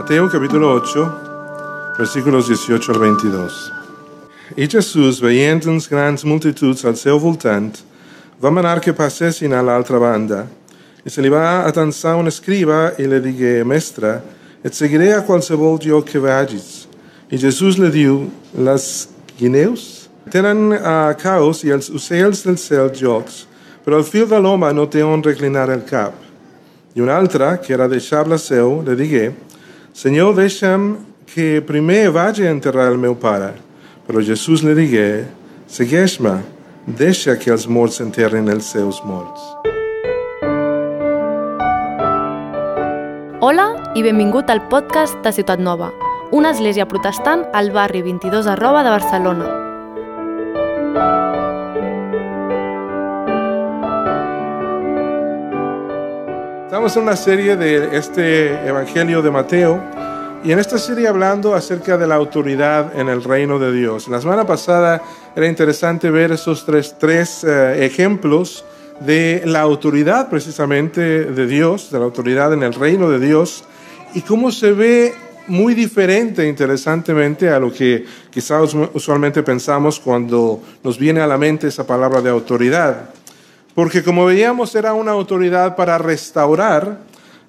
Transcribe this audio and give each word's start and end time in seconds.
Mateo 0.00 0.30
capítulo 0.30 0.72
8, 0.76 1.94
versículos 1.98 2.48
18 2.48 2.92
al 2.92 2.98
22. 2.98 3.72
I 4.56 4.66
Jesús, 4.66 5.20
veient 5.20 5.66
uns 5.66 5.86
grans 5.86 6.24
multituds 6.24 6.86
al 6.88 6.96
seu 6.96 7.18
voltant, 7.20 7.76
va 8.40 8.48
manar 8.48 8.80
que 8.80 8.94
passessin 8.96 9.52
a 9.52 9.60
l'altra 9.60 10.00
banda, 10.00 10.46
i 11.04 11.12
se 11.12 11.20
li 11.20 11.28
va 11.28 11.66
atensar 11.68 12.14
un 12.16 12.32
escriba 12.32 12.94
i 12.96 13.04
li 13.04 13.18
digué, 13.20 13.60
Mestre, 13.60 14.22
et 14.64 14.72
seguiré 14.72 15.10
a 15.12 15.20
qualsevol 15.20 15.76
lloc 15.84 16.08
que 16.08 16.24
vagis. 16.24 16.88
I 17.28 17.36
Jesús 17.36 17.76
li 17.76 17.92
diu, 17.92 18.30
les 18.56 19.04
guineus 19.36 20.08
tenen 20.32 20.72
a 20.80 21.12
caos 21.20 21.60
i 21.68 21.76
els 21.76 21.92
ocells 21.92 22.40
del 22.48 22.56
cel 22.56 22.88
jocs, 22.88 23.44
però 23.84 24.00
el 24.00 24.08
fill 24.08 24.24
de 24.32 24.40
l'home 24.40 24.72
no 24.72 24.88
té 24.88 25.04
on 25.04 25.20
reclinar 25.20 25.68
el 25.68 25.84
cap. 25.84 26.16
I 26.96 27.04
un 27.04 27.12
altre, 27.12 27.58
que 27.60 27.76
era 27.76 27.84
deixable 27.84 28.40
seu, 28.40 28.80
li 28.80 28.96
digué, 28.96 29.28
Senyor, 29.92 30.36
deixa'm 30.38 30.98
que 31.26 31.60
primer 31.66 32.10
vagi 32.14 32.46
a 32.46 32.50
enterrar 32.54 32.86
el 32.92 32.98
meu 32.98 33.16
pare. 33.18 33.56
Però 34.06 34.22
Jesús 34.22 34.62
li 34.62 34.74
digué, 34.74 35.26
segueix-me, 35.66 36.36
deixa 36.86 37.36
que 37.38 37.50
els 37.50 37.66
morts 37.66 38.00
enterrin 38.02 38.48
els 38.50 38.70
seus 38.70 39.02
morts. 39.04 39.42
Hola 43.40 43.66
i 43.96 44.02
benvingut 44.06 44.50
al 44.50 44.62
podcast 44.70 45.18
de 45.24 45.32
Ciutat 45.34 45.58
Nova, 45.58 45.90
una 46.30 46.52
església 46.54 46.86
protestant 46.86 47.46
al 47.52 47.72
barri 47.74 48.02
22 48.06 48.46
arroba 48.46 48.84
de 48.86 48.94
Barcelona. 48.94 49.50
Estamos 56.70 56.96
en 56.96 57.02
una 57.02 57.16
serie 57.16 57.56
de 57.56 57.96
este 57.96 58.52
Evangelio 58.64 59.22
de 59.22 59.30
Mateo 59.32 59.82
y 60.44 60.52
en 60.52 60.60
esta 60.60 60.78
serie 60.78 61.08
hablando 61.08 61.52
acerca 61.52 61.98
de 61.98 62.06
la 62.06 62.14
autoridad 62.14 62.96
en 62.96 63.08
el 63.08 63.24
reino 63.24 63.58
de 63.58 63.72
Dios. 63.72 64.06
La 64.06 64.20
semana 64.20 64.46
pasada 64.46 65.02
era 65.34 65.48
interesante 65.48 66.12
ver 66.12 66.30
esos 66.30 66.64
tres, 66.64 66.94
tres 66.96 67.42
eh, 67.42 67.84
ejemplos 67.84 68.64
de 69.00 69.42
la 69.46 69.62
autoridad 69.62 70.30
precisamente 70.30 71.00
de 71.24 71.46
Dios, 71.48 71.90
de 71.90 71.98
la 71.98 72.04
autoridad 72.04 72.52
en 72.52 72.62
el 72.62 72.72
reino 72.72 73.10
de 73.10 73.18
Dios 73.18 73.64
y 74.14 74.20
cómo 74.20 74.52
se 74.52 74.70
ve 74.70 75.12
muy 75.48 75.74
diferente, 75.74 76.46
interesantemente, 76.46 77.48
a 77.48 77.58
lo 77.58 77.72
que 77.72 78.04
quizás 78.30 78.76
usualmente 78.94 79.42
pensamos 79.42 79.98
cuando 79.98 80.62
nos 80.84 80.96
viene 81.00 81.20
a 81.20 81.26
la 81.26 81.36
mente 81.36 81.66
esa 81.66 81.84
palabra 81.84 82.20
de 82.20 82.30
autoridad. 82.30 83.10
Porque 83.80 84.02
como 84.02 84.26
veíamos 84.26 84.74
era 84.74 84.92
una 84.92 85.12
autoridad 85.12 85.74
para 85.74 85.96
restaurar. 85.96 86.98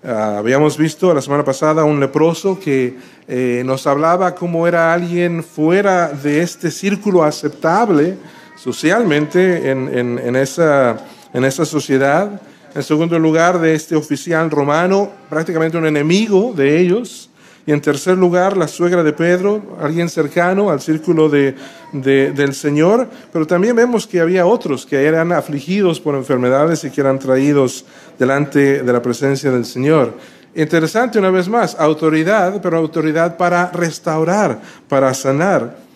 Ah, 0.02 0.38
habíamos 0.38 0.78
visto 0.78 1.14
la 1.14 1.22
semana 1.22 1.44
pasada 1.44 1.84
un 1.84 2.00
leproso 2.00 2.58
que 2.58 2.96
eh, 3.28 3.64
nos 3.66 3.86
hablaba 3.86 4.34
cómo 4.34 4.66
era 4.66 4.94
alguien 4.94 5.44
fuera 5.44 6.08
de 6.08 6.42
este 6.42 6.72
círculo 6.72 7.26
aceptable 7.26 8.16
socialmente 8.56 9.72
en, 9.72 10.36
esa, 10.38 11.06
en 11.34 11.44
esa 11.44 11.66
sociedad. 11.66 12.42
En 12.74 12.84
segundo 12.84 13.20
lugar, 13.20 13.60
de 13.60 13.76
este 13.76 13.98
oficial 13.98 14.50
romano, 14.50 15.12
prácticamente 15.30 15.78
un 15.78 15.86
enemigo 15.86 16.54
de 16.56 16.80
ellos. 16.80 17.30
Y 17.66 17.72
en 17.72 17.82
tercer 17.82 18.18
lugar, 18.18 18.58
la 18.58 18.68
suegra 18.68 19.04
de 19.04 19.14
Pedro, 19.14 19.62
alguien 19.80 20.10
cercano 20.10 20.70
al 20.70 20.82
círculo 20.82 21.30
de, 21.30 21.56
del 21.92 22.54
Señor. 22.54 23.08
Pero 23.32 23.46
también 23.46 23.76
vemos 23.76 24.08
que 24.08 24.20
había 24.20 24.46
otros 24.46 24.86
que 24.86 25.06
eran 25.06 25.32
afligidos 25.32 26.00
por 26.00 26.16
enfermedades 26.16 26.84
y 26.84 26.90
que 26.90 27.02
eran 27.02 27.20
traídos 27.20 27.86
delante 28.18 28.82
de 28.82 28.94
la 28.94 29.02
presencia 29.02 29.52
del 29.52 29.66
Señor. 29.66 30.14
Interesante 30.56 31.18
una 31.18 31.30
vez 31.30 31.48
más, 31.48 31.76
autoridad, 31.80 32.62
pero 32.62 32.78
autoridad 32.78 33.38
para 33.38 33.72
restaurar, 33.72 34.60
para 34.90 35.14
sanar. 35.14 35.91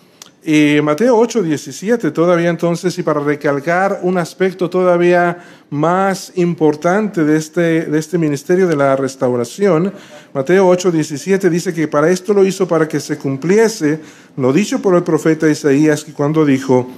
Y 0.48 0.80
Mateo 0.84 1.18
8, 1.18 1.42
17, 1.42 2.12
todavía 2.12 2.52
entonces, 2.52 2.96
y 3.00 3.02
para 3.02 3.20
recalcar 3.20 4.02
un 4.04 4.20
aspecto 4.20 4.70
todavía 4.70 5.40
más 5.72 6.34
importante 6.36 7.24
de 7.24 7.36
este, 7.36 7.86
de 7.88 7.98
este 7.98 8.20
ministerio 8.20 8.68
de 8.68 8.76
la 8.76 8.96
restauración, 8.96 9.92
Mateo 10.36 10.68
8, 10.68 10.92
17 10.92 11.50
dice 11.50 11.74
que 11.74 11.88
para 11.88 12.12
esto 12.12 12.32
lo 12.32 12.46
hizo 12.46 12.68
para 12.68 12.88
que 12.88 13.00
se 13.00 13.18
cumpliese 13.18 14.00
lo 14.38 14.54
dicho 14.54 14.84
por 14.84 14.94
el 14.94 15.02
profeta 15.02 15.50
Isaías, 15.50 16.04
que 16.04 16.14
cuando 16.14 16.46
dijo, 16.46 16.92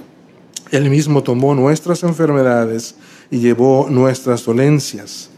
Él 0.70 0.90
mismo 0.90 1.22
tomó 1.22 1.54
nuestras 1.54 2.02
enfermedades 2.02 2.96
y 3.30 3.38
llevó 3.38 3.86
nuestras 3.88 4.44
dolencias. 4.44 5.30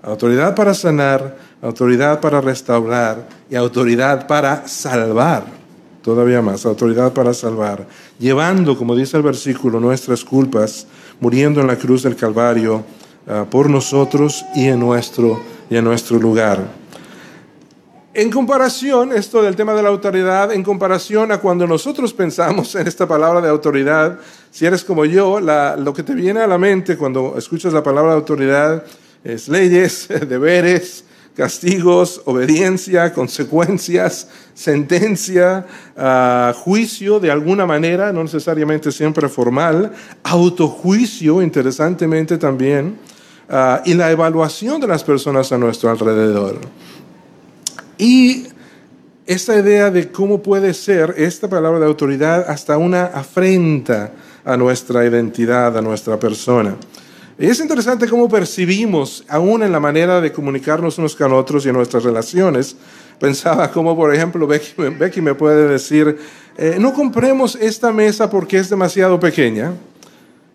Autoridad 0.00 0.54
para 0.54 0.72
sanar, 0.72 1.36
autoridad 1.60 2.18
para 2.22 2.40
restaurar 2.40 3.28
y 3.50 3.56
autoridad 3.56 4.26
para 4.26 4.66
salvar 4.66 5.57
todavía 6.08 6.40
más, 6.40 6.64
autoridad 6.64 7.12
para 7.12 7.34
salvar, 7.34 7.86
llevando, 8.18 8.78
como 8.78 8.96
dice 8.96 9.18
el 9.18 9.22
versículo, 9.22 9.78
nuestras 9.78 10.24
culpas, 10.24 10.86
muriendo 11.20 11.60
en 11.60 11.66
la 11.66 11.76
cruz 11.76 12.02
del 12.02 12.16
Calvario 12.16 12.82
uh, 13.26 13.44
por 13.50 13.68
nosotros 13.68 14.42
y 14.54 14.68
en 14.68 14.80
nuestro, 14.80 15.38
y 15.68 15.76
en 15.76 15.84
nuestro 15.84 16.18
lugar. 16.18 16.66
En 18.14 18.30
comparación, 18.30 19.12
esto 19.12 19.42
del 19.42 19.54
tema 19.54 19.74
de 19.74 19.82
la 19.82 19.90
autoridad, 19.90 20.50
en 20.50 20.62
comparación 20.62 21.30
a 21.30 21.40
cuando 21.42 21.66
nosotros 21.66 22.14
pensamos 22.14 22.74
en 22.74 22.88
esta 22.88 23.06
palabra 23.06 23.42
de 23.42 23.50
autoridad, 23.50 24.18
si 24.50 24.64
eres 24.64 24.82
como 24.84 25.04
yo, 25.04 25.40
la, 25.40 25.76
lo 25.76 25.92
que 25.92 26.02
te 26.02 26.14
viene 26.14 26.40
a 26.40 26.46
la 26.46 26.56
mente 26.56 26.96
cuando 26.96 27.34
escuchas 27.36 27.74
la 27.74 27.82
palabra 27.82 28.12
de 28.12 28.16
autoridad 28.16 28.82
es 29.22 29.46
leyes, 29.46 30.08
deberes, 30.26 31.04
castigos, 31.38 32.20
obediencia, 32.24 33.12
consecuencias, 33.12 34.26
sentencia, 34.54 35.64
uh, 35.96 36.52
juicio 36.52 37.20
de 37.20 37.30
alguna 37.30 37.64
manera, 37.64 38.12
no 38.12 38.24
necesariamente 38.24 38.90
siempre 38.90 39.28
formal, 39.28 39.92
autojuicio, 40.24 41.40
interesantemente 41.40 42.38
también, 42.38 42.98
uh, 43.48 43.80
y 43.84 43.94
la 43.94 44.10
evaluación 44.10 44.80
de 44.80 44.88
las 44.88 45.04
personas 45.04 45.52
a 45.52 45.58
nuestro 45.58 45.90
alrededor. 45.90 46.58
Y 47.96 48.48
esta 49.24 49.56
idea 49.56 49.92
de 49.92 50.10
cómo 50.10 50.42
puede 50.42 50.74
ser 50.74 51.14
esta 51.18 51.48
palabra 51.48 51.78
de 51.78 51.86
autoridad 51.86 52.50
hasta 52.50 52.76
una 52.78 53.04
afrenta 53.04 54.10
a 54.44 54.56
nuestra 54.56 55.06
identidad, 55.06 55.78
a 55.78 55.82
nuestra 55.82 56.18
persona. 56.18 56.74
Es 57.38 57.60
interesante 57.60 58.08
cómo 58.08 58.28
percibimos, 58.28 59.24
aún 59.28 59.62
en 59.62 59.70
la 59.70 59.78
manera 59.78 60.20
de 60.20 60.32
comunicarnos 60.32 60.98
unos 60.98 61.14
con 61.14 61.32
otros 61.32 61.64
y 61.64 61.68
en 61.68 61.76
nuestras 61.76 62.02
relaciones. 62.02 62.74
Pensaba 63.20 63.70
como, 63.70 63.94
por 63.94 64.12
ejemplo, 64.12 64.44
Becky, 64.48 65.20
me 65.20 65.34
puede 65.34 65.68
decir, 65.68 66.18
eh, 66.56 66.78
no 66.80 66.92
compremos 66.92 67.54
esta 67.54 67.92
mesa 67.92 68.28
porque 68.28 68.58
es 68.58 68.68
demasiado 68.68 69.20
pequeña. 69.20 69.72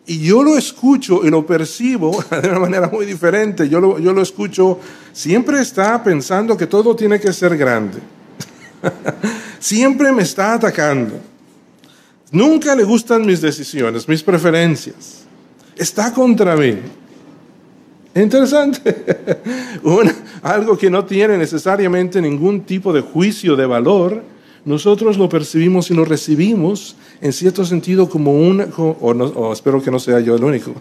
Y 0.05 0.19
yo 0.19 0.43
lo 0.43 0.57
escucho 0.57 1.21
y 1.23 1.29
lo 1.29 1.45
percibo 1.45 2.21
de 2.41 2.49
una 2.49 2.59
manera 2.59 2.89
muy 2.89 3.05
diferente. 3.05 3.69
Yo 3.69 3.79
lo, 3.79 3.97
yo 3.97 4.11
lo 4.11 4.21
escucho, 4.21 4.77
siempre 5.13 5.61
está 5.61 6.03
pensando 6.03 6.57
que 6.57 6.67
todo 6.67 6.97
tiene 6.97 7.17
que 7.17 7.31
ser 7.31 7.55
grande. 7.55 7.99
siempre 9.59 10.11
me 10.11 10.23
está 10.23 10.55
atacando. 10.55 11.13
Nunca 12.29 12.75
le 12.75 12.83
gustan 12.83 13.25
mis 13.25 13.39
decisiones, 13.39 14.05
mis 14.05 14.21
preferencias 14.21 15.22
está 15.75 16.13
contra 16.13 16.55
mí. 16.55 16.77
Interesante. 18.15 18.95
algo 20.43 20.77
que 20.77 20.89
no 20.89 21.05
tiene 21.05 21.37
necesariamente 21.37 22.21
ningún 22.21 22.61
tipo 22.61 22.93
de 22.93 23.01
juicio 23.01 23.55
de 23.55 23.65
valor, 23.65 24.21
nosotros 24.65 25.17
lo 25.17 25.27
percibimos 25.27 25.91
y 25.91 25.93
lo 25.93 26.05
recibimos 26.05 26.95
en 27.21 27.33
cierto 27.33 27.65
sentido 27.65 28.07
como 28.07 28.33
un, 28.33 28.65
o, 28.77 29.51
espero 29.51 29.81
que 29.81 29.91
no 29.91 29.99
sea 29.99 30.19
yo 30.19 30.35
el 30.35 30.43
único, 30.43 30.73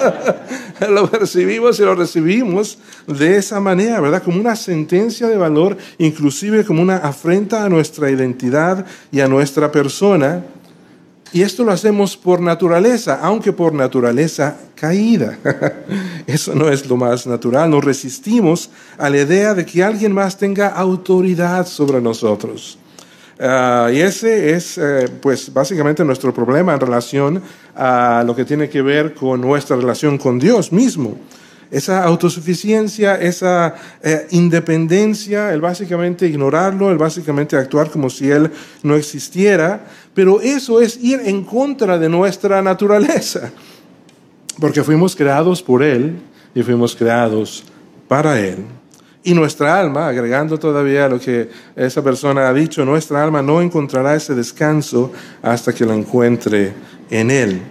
lo 0.90 1.10
percibimos 1.10 1.78
y 1.78 1.82
lo 1.82 1.94
recibimos 1.94 2.78
de 3.06 3.36
esa 3.36 3.60
manera, 3.60 4.00
¿verdad? 4.00 4.22
Como 4.22 4.40
una 4.40 4.56
sentencia 4.56 5.28
de 5.28 5.36
valor, 5.36 5.76
inclusive 5.98 6.64
como 6.64 6.82
una 6.82 6.96
afrenta 6.96 7.64
a 7.64 7.68
nuestra 7.68 8.10
identidad 8.10 8.84
y 9.10 9.20
a 9.20 9.28
nuestra 9.28 9.72
persona 9.72 10.42
y 11.32 11.42
esto 11.42 11.64
lo 11.64 11.72
hacemos 11.72 12.16
por 12.16 12.40
naturaleza, 12.40 13.20
aunque 13.22 13.52
por 13.52 13.72
naturaleza 13.72 14.56
caída. 14.74 15.38
Eso 16.26 16.54
no 16.54 16.68
es 16.68 16.86
lo 16.86 16.96
más 16.96 17.26
natural. 17.26 17.70
Nos 17.70 17.84
resistimos 17.84 18.68
a 18.98 19.08
la 19.08 19.18
idea 19.18 19.54
de 19.54 19.64
que 19.64 19.82
alguien 19.82 20.12
más 20.12 20.36
tenga 20.36 20.68
autoridad 20.68 21.66
sobre 21.66 22.02
nosotros. 22.02 22.78
Ah, 23.40 23.90
y 23.92 24.00
ese 24.00 24.52
es, 24.52 24.76
eh, 24.76 25.08
pues, 25.20 25.52
básicamente 25.52 26.04
nuestro 26.04 26.34
problema 26.34 26.74
en 26.74 26.80
relación 26.80 27.42
a 27.74 28.22
lo 28.26 28.36
que 28.36 28.44
tiene 28.44 28.68
que 28.68 28.82
ver 28.82 29.14
con 29.14 29.40
nuestra 29.40 29.76
relación 29.76 30.18
con 30.18 30.38
Dios 30.38 30.70
mismo 30.70 31.16
esa 31.72 32.04
autosuficiencia, 32.04 33.14
esa 33.16 33.74
eh, 34.02 34.26
independencia, 34.30 35.54
el 35.54 35.62
básicamente 35.62 36.26
ignorarlo, 36.26 36.90
el 36.90 36.98
básicamente 36.98 37.56
actuar 37.56 37.90
como 37.90 38.10
si 38.10 38.30
Él 38.30 38.50
no 38.82 38.94
existiera, 38.94 39.86
pero 40.14 40.40
eso 40.40 40.80
es 40.80 41.02
ir 41.02 41.20
en 41.24 41.44
contra 41.44 41.98
de 41.98 42.08
nuestra 42.08 42.62
naturaleza, 42.62 43.50
porque 44.60 44.82
fuimos 44.82 45.16
creados 45.16 45.62
por 45.62 45.82
Él 45.82 46.16
y 46.54 46.62
fuimos 46.62 46.94
creados 46.94 47.64
para 48.08 48.38
Él. 48.38 48.58
Y 49.24 49.34
nuestra 49.34 49.78
alma, 49.78 50.08
agregando 50.08 50.58
todavía 50.58 51.08
lo 51.08 51.20
que 51.20 51.48
esa 51.76 52.02
persona 52.02 52.48
ha 52.48 52.52
dicho, 52.52 52.84
nuestra 52.84 53.22
alma 53.22 53.40
no 53.40 53.62
encontrará 53.62 54.16
ese 54.16 54.34
descanso 54.34 55.12
hasta 55.40 55.72
que 55.72 55.86
lo 55.86 55.92
encuentre 55.92 56.72
en 57.08 57.30
Él. 57.30 57.62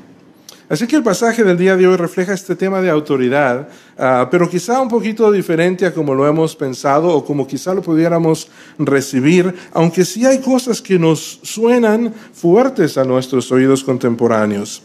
Así 0.71 0.87
que 0.87 0.95
el 0.95 1.03
pasaje 1.03 1.43
del 1.43 1.57
día 1.57 1.75
de 1.75 1.85
hoy 1.85 1.97
refleja 1.97 2.31
este 2.31 2.55
tema 2.55 2.81
de 2.81 2.89
autoridad, 2.89 3.67
ah, 3.97 4.29
pero 4.31 4.49
quizá 4.49 4.79
un 4.79 4.87
poquito 4.87 5.29
diferente 5.29 5.85
a 5.85 5.93
como 5.93 6.15
lo 6.15 6.25
hemos 6.25 6.55
pensado 6.55 7.09
o 7.09 7.25
como 7.25 7.45
quizá 7.45 7.73
lo 7.73 7.81
pudiéramos 7.81 8.47
recibir, 8.79 9.53
aunque 9.73 10.05
sí 10.05 10.25
hay 10.25 10.39
cosas 10.39 10.81
que 10.81 10.97
nos 10.97 11.41
suenan 11.43 12.13
fuertes 12.31 12.97
a 12.97 13.03
nuestros 13.03 13.51
oídos 13.51 13.83
contemporáneos. 13.83 14.81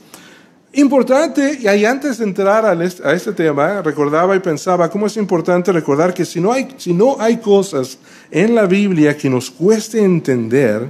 Importante, 0.72 1.56
y 1.62 1.68
ahí 1.68 1.84
antes 1.84 2.18
de 2.18 2.24
entrar 2.24 2.66
a 2.66 3.12
este 3.14 3.32
tema, 3.32 3.80
recordaba 3.80 4.34
y 4.34 4.40
pensaba 4.40 4.90
cómo 4.90 5.06
es 5.06 5.16
importante 5.16 5.70
recordar 5.70 6.12
que 6.12 6.24
si 6.24 6.40
no 6.40 6.50
hay, 6.50 6.66
si 6.78 6.94
no 6.94 7.16
hay 7.20 7.36
cosas 7.36 7.96
en 8.32 8.56
la 8.56 8.66
Biblia 8.66 9.16
que 9.16 9.30
nos 9.30 9.52
cueste 9.52 10.02
entender, 10.02 10.88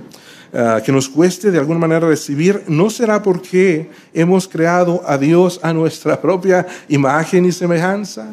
Ah, 0.59 0.81
que 0.83 0.91
nos 0.91 1.07
cueste 1.11 1.51
de 1.51 1.59
alguna 1.59 1.79
manera 1.79 2.09
recibir, 2.09 2.63
no 2.67 2.89
será 2.89 3.23
porque 3.23 3.91
hemos 4.15 4.49
creado 4.49 5.03
a 5.05 5.19
Dios 5.19 5.61
a 5.63 5.75
nuestra 5.75 6.19
propia 6.23 6.67
imagen 6.89 7.45
y 7.45 7.53
semejanza. 7.53 8.29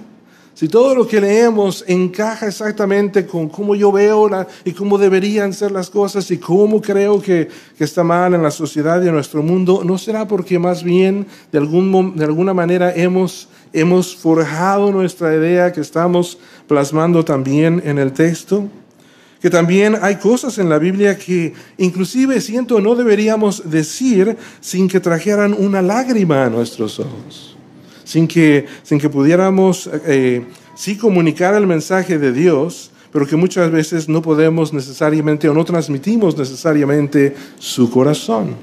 Si 0.54 0.70
todo 0.70 0.96
lo 0.96 1.06
que 1.06 1.20
leemos 1.20 1.84
encaja 1.86 2.48
exactamente 2.48 3.26
con 3.26 3.50
cómo 3.50 3.76
yo 3.76 3.92
veo 3.92 4.30
y 4.64 4.72
cómo 4.72 4.98
deberían 4.98 5.52
ser 5.52 5.72
las 5.72 5.90
cosas 5.90 6.32
y 6.32 6.38
cómo 6.38 6.82
creo 6.82 7.22
que, 7.22 7.50
que, 7.78 7.84
está 7.84 8.06
mal 8.06 8.34
en 8.34 8.42
la 8.42 8.52
sociedad 8.52 9.04
y 9.04 9.10
en 9.10 9.16
nuestro 9.16 9.44
mundo, 9.44 9.82
¿no 9.84 9.98
será 9.98 10.26
porque 10.26 10.58
más 10.58 10.82
bien 10.82 11.28
de, 11.52 11.58
algún, 11.58 12.16
de 12.16 12.24
alguna 12.24 12.54
manera 12.54 12.94
hemos, 12.96 13.50
hemos 13.74 14.16
forjado 14.16 14.94
nuestra 14.94 15.36
idea 15.36 15.74
que 15.74 15.82
estamos 15.82 16.38
plasmando 16.70 17.26
también 17.26 17.82
en 17.84 17.98
el 17.98 18.14
texto? 18.14 18.70
Que 19.44 19.50
también 19.50 19.98
hay 20.02 20.16
cosas 20.16 20.58
en 20.58 20.70
la 20.70 20.80
Biblia 20.80 21.18
que 21.18 21.54
inclusive 21.78 22.40
siento 22.40 22.80
no 22.80 22.96
deberíamos 22.96 23.70
decir 23.70 24.38
sin 24.62 24.88
que 24.88 25.02
trajeran 25.02 25.54
una 25.54 25.82
lágrima 25.82 26.46
a 26.46 26.50
nuestros 26.50 26.98
ojos, 27.02 27.58
sin 28.06 28.26
que, 28.26 28.66
sin 28.84 29.00
que 29.00 29.10
pudiéramos 29.10 29.90
eh, 30.06 30.46
sí 30.76 30.96
comunicar 30.96 31.56
el 31.56 31.68
mensaje 31.68 32.18
de 32.18 32.32
Dios, 32.32 32.92
pero 33.12 33.28
que 33.28 33.36
muchas 33.36 33.70
veces 33.70 34.08
no 34.08 34.22
podemos 34.22 34.72
necesariamente 34.72 35.50
o 35.50 35.54
no 35.54 35.66
transmitimos 35.66 36.38
necesariamente 36.38 37.36
su 37.60 37.92
corazón. 37.92 38.56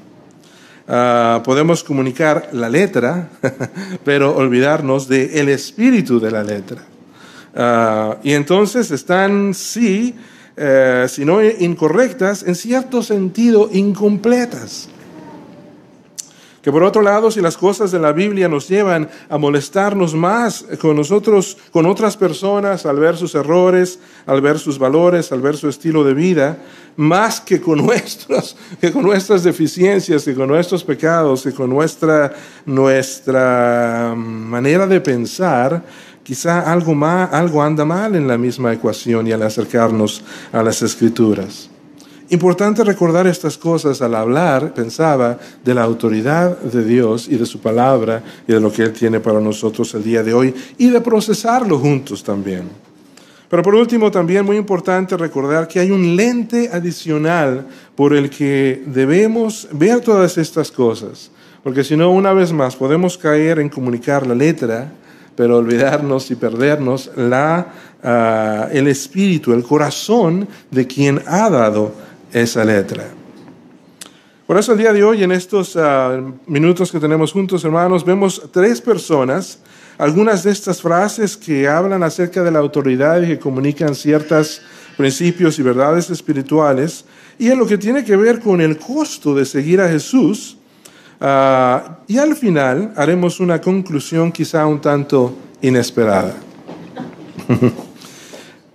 Ah, 0.88 1.42
podemos 1.44 1.84
comunicar 1.84 2.48
la 2.52 2.70
letra, 2.70 3.28
pero 4.02 4.34
olvidarnos 4.34 5.06
del 5.08 5.50
espíritu 5.50 6.18
de 6.18 6.30
la 6.30 6.42
letra. 6.42 6.82
Ah, 7.54 8.16
y 8.22 8.32
entonces 8.32 8.90
están, 8.90 9.52
sí, 9.52 10.14
eh, 10.62 11.06
sino 11.08 11.42
incorrectas, 11.42 12.42
en 12.42 12.54
cierto 12.54 13.02
sentido 13.02 13.70
incompletas. 13.72 14.90
Que 16.60 16.70
por 16.70 16.82
otro 16.82 17.00
lado, 17.00 17.30
si 17.30 17.40
las 17.40 17.56
cosas 17.56 17.90
de 17.90 17.98
la 17.98 18.12
Biblia 18.12 18.46
nos 18.46 18.68
llevan 18.68 19.08
a 19.30 19.38
molestarnos 19.38 20.14
más 20.14 20.66
con 20.78 20.96
nosotros, 20.96 21.56
con 21.72 21.86
otras 21.86 22.18
personas, 22.18 22.84
al 22.84 22.98
ver 22.98 23.16
sus 23.16 23.34
errores, 23.34 23.98
al 24.26 24.42
ver 24.42 24.58
sus 24.58 24.78
valores, 24.78 25.32
al 25.32 25.40
ver 25.40 25.56
su 25.56 25.70
estilo 25.70 26.04
de 26.04 26.12
vida, 26.12 26.58
más 26.96 27.40
que 27.40 27.62
con 27.62 27.78
nuestros, 27.86 28.54
que 28.78 28.92
con 28.92 29.04
nuestras 29.04 29.42
deficiencias, 29.42 30.26
que 30.26 30.34
con 30.34 30.48
nuestros 30.48 30.84
pecados, 30.84 31.44
que 31.44 31.52
con 31.52 31.70
nuestra, 31.70 32.34
nuestra 32.66 34.12
manera 34.14 34.86
de 34.86 35.00
pensar, 35.00 35.82
Quizá 36.22 36.70
algo, 36.72 36.94
algo 37.04 37.62
anda 37.62 37.84
mal 37.84 38.14
en 38.14 38.28
la 38.28 38.38
misma 38.38 38.72
ecuación 38.72 39.26
y 39.26 39.32
al 39.32 39.42
acercarnos 39.42 40.22
a 40.52 40.62
las 40.62 40.82
escrituras. 40.82 41.70
Importante 42.30 42.84
recordar 42.84 43.26
estas 43.26 43.58
cosas 43.58 44.00
al 44.02 44.14
hablar, 44.14 44.72
pensaba, 44.72 45.36
de 45.64 45.74
la 45.74 45.82
autoridad 45.82 46.58
de 46.58 46.84
Dios 46.84 47.26
y 47.28 47.36
de 47.36 47.44
su 47.44 47.58
palabra 47.58 48.22
y 48.46 48.52
de 48.52 48.60
lo 48.60 48.70
que 48.70 48.82
Él 48.82 48.92
tiene 48.92 49.18
para 49.18 49.40
nosotros 49.40 49.92
el 49.94 50.04
día 50.04 50.22
de 50.22 50.32
hoy 50.32 50.54
y 50.78 50.90
de 50.90 51.00
procesarlo 51.00 51.76
juntos 51.76 52.22
también. 52.22 52.68
Pero 53.48 53.64
por 53.64 53.74
último, 53.74 54.12
también 54.12 54.46
muy 54.46 54.56
importante 54.56 55.16
recordar 55.16 55.66
que 55.66 55.80
hay 55.80 55.90
un 55.90 56.14
lente 56.14 56.70
adicional 56.72 57.66
por 57.96 58.14
el 58.14 58.30
que 58.30 58.80
debemos 58.86 59.66
ver 59.72 60.00
todas 60.00 60.38
estas 60.38 60.70
cosas, 60.70 61.32
porque 61.64 61.82
si 61.82 61.96
no, 61.96 62.12
una 62.12 62.32
vez 62.32 62.52
más, 62.52 62.76
podemos 62.76 63.18
caer 63.18 63.58
en 63.58 63.68
comunicar 63.68 64.24
la 64.24 64.36
letra 64.36 64.92
pero 65.40 65.56
olvidarnos 65.56 66.30
y 66.30 66.34
perdernos 66.34 67.10
la, 67.16 67.72
ah, 68.04 68.68
el 68.72 68.86
espíritu, 68.88 69.54
el 69.54 69.62
corazón 69.62 70.46
de 70.70 70.86
quien 70.86 71.22
ha 71.26 71.48
dado 71.48 71.94
esa 72.30 72.62
letra. 72.62 73.08
Por 74.46 74.58
eso 74.58 74.72
el 74.72 74.78
día 74.78 74.92
de 74.92 75.02
hoy, 75.02 75.22
en 75.22 75.32
estos 75.32 75.78
ah, 75.78 76.20
minutos 76.46 76.92
que 76.92 77.00
tenemos 77.00 77.32
juntos, 77.32 77.64
hermanos, 77.64 78.04
vemos 78.04 78.50
tres 78.52 78.82
personas, 78.82 79.60
algunas 79.96 80.42
de 80.44 80.50
estas 80.50 80.82
frases 80.82 81.38
que 81.38 81.66
hablan 81.66 82.02
acerca 82.02 82.42
de 82.42 82.50
la 82.50 82.58
autoridad 82.58 83.22
y 83.22 83.28
que 83.28 83.38
comunican 83.38 83.94
ciertos 83.94 84.60
principios 84.98 85.58
y 85.58 85.62
verdades 85.62 86.10
espirituales, 86.10 87.06
y 87.38 87.48
en 87.48 87.58
lo 87.58 87.66
que 87.66 87.78
tiene 87.78 88.04
que 88.04 88.14
ver 88.14 88.40
con 88.40 88.60
el 88.60 88.76
costo 88.76 89.34
de 89.34 89.46
seguir 89.46 89.80
a 89.80 89.88
Jesús, 89.88 90.58
Ah, 91.20 91.98
y 92.06 92.16
al 92.16 92.34
final 92.34 92.92
haremos 92.96 93.40
una 93.40 93.60
conclusión 93.60 94.32
quizá 94.32 94.66
un 94.66 94.80
tanto 94.80 95.34
inesperada. 95.60 96.34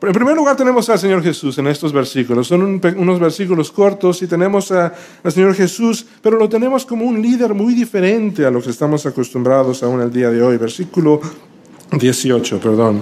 en 0.01 0.13
primer 0.13 0.36
lugar 0.36 0.56
tenemos 0.56 0.88
al 0.89 1.00
Señor 1.00 1.24
Jesús 1.24 1.57
en 1.57 1.65
estos 1.68 1.92
versículos. 1.92 2.47
Son 2.47 2.80
unos 2.97 3.19
versículos 3.19 3.71
cortos 3.71 4.21
y 4.21 4.27
tenemos 4.27 4.71
al 4.71 4.94
Señor 5.27 5.56
Jesús, 5.56 6.06
pero 6.21 6.38
lo 6.38 6.47
tenemos 6.47 6.86
como 6.86 7.06
un 7.06 7.19
líder 7.19 7.56
muy 7.56 7.74
diferente 7.74 8.45
a 8.45 8.51
lo 8.51 8.62
que 8.62 8.69
estamos 8.69 9.06
acostumbrados 9.07 9.81
aún 9.81 10.01
el 10.01 10.12
día 10.12 10.30
de 10.30 10.44
hoy. 10.44 10.57
Versículo 10.57 11.21
18, 11.91 12.59
perdón. 12.59 13.01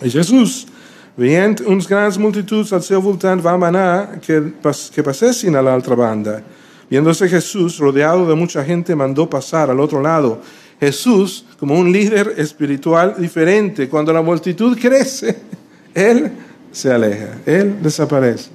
Y 0.00 0.10
Jesús, 0.10 0.68
veient 1.16 1.60
unas 1.60 1.88
grandes 1.88 2.18
multitudes 2.18 2.72
al 2.72 2.82
seu 2.82 3.00
voltant, 3.00 3.44
va 3.44 3.56
manar 3.56 4.20
que, 4.20 4.54
que 4.92 5.02
passessin 5.02 5.56
a 5.56 5.62
la 5.62 5.76
otra 5.76 5.94
banda. 5.94 6.42
Viéndose 6.90 7.28
Jesús 7.28 7.78
rodeado 7.78 8.28
de 8.28 8.34
mucha 8.34 8.64
gente, 8.64 8.94
mandó 8.94 9.28
pasar 9.28 9.70
al 9.70 9.80
otro 9.80 10.00
lado. 10.00 10.40
Jesús, 10.80 11.46
como 11.58 11.78
un 11.78 11.90
líder 11.90 12.34
espiritual 12.36 13.14
diferente, 13.18 13.88
cuando 13.88 14.12
la 14.12 14.22
multitud 14.22 14.76
crece, 14.78 15.38
Él 15.94 16.32
se 16.72 16.92
aleja, 16.92 17.38
Él 17.46 17.76
desaparece. 17.82 18.50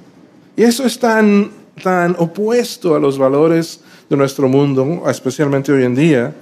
Y 0.56 0.62
eso 0.62 0.84
es 0.84 0.98
tan, 0.98 1.50
tan 1.82 2.14
opuesto 2.18 2.94
a 2.94 3.00
los 3.00 3.18
valores 3.18 3.80
de 4.08 4.16
nuestro 4.16 4.48
mundo, 4.48 5.04
especialmente 5.08 5.72
hoy 5.72 5.84
en 5.84 5.94
día. 5.94 6.34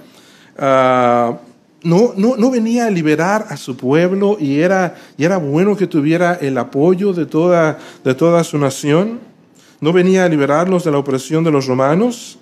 Ah, 0.57 1.37
no, 1.83 2.11
no, 2.17 2.35
no, 2.35 2.51
venía 2.51 2.87
a 2.87 2.89
liberar 2.89 3.45
a 3.49 3.55
su 3.55 3.77
pueblo 3.77 4.35
y 4.37 4.59
era, 4.59 4.95
y 5.17 5.23
era 5.23 5.37
bueno 5.37 5.77
que 5.77 5.87
tuviera 5.87 6.33
el 6.41 6.57
apoyo 6.57 7.13
de 7.13 7.25
toda, 7.25 7.79
de 8.03 8.13
toda 8.15 8.43
su 8.43 8.57
nación. 8.57 9.19
¿No 9.81 9.93
venía 9.93 10.25
a 10.25 10.29
liberarnos 10.29 10.83
de 10.83 10.91
la 10.91 10.97
opresión 10.97 11.43
de 11.43 11.51
los 11.51 11.67
romanos? 11.67 12.37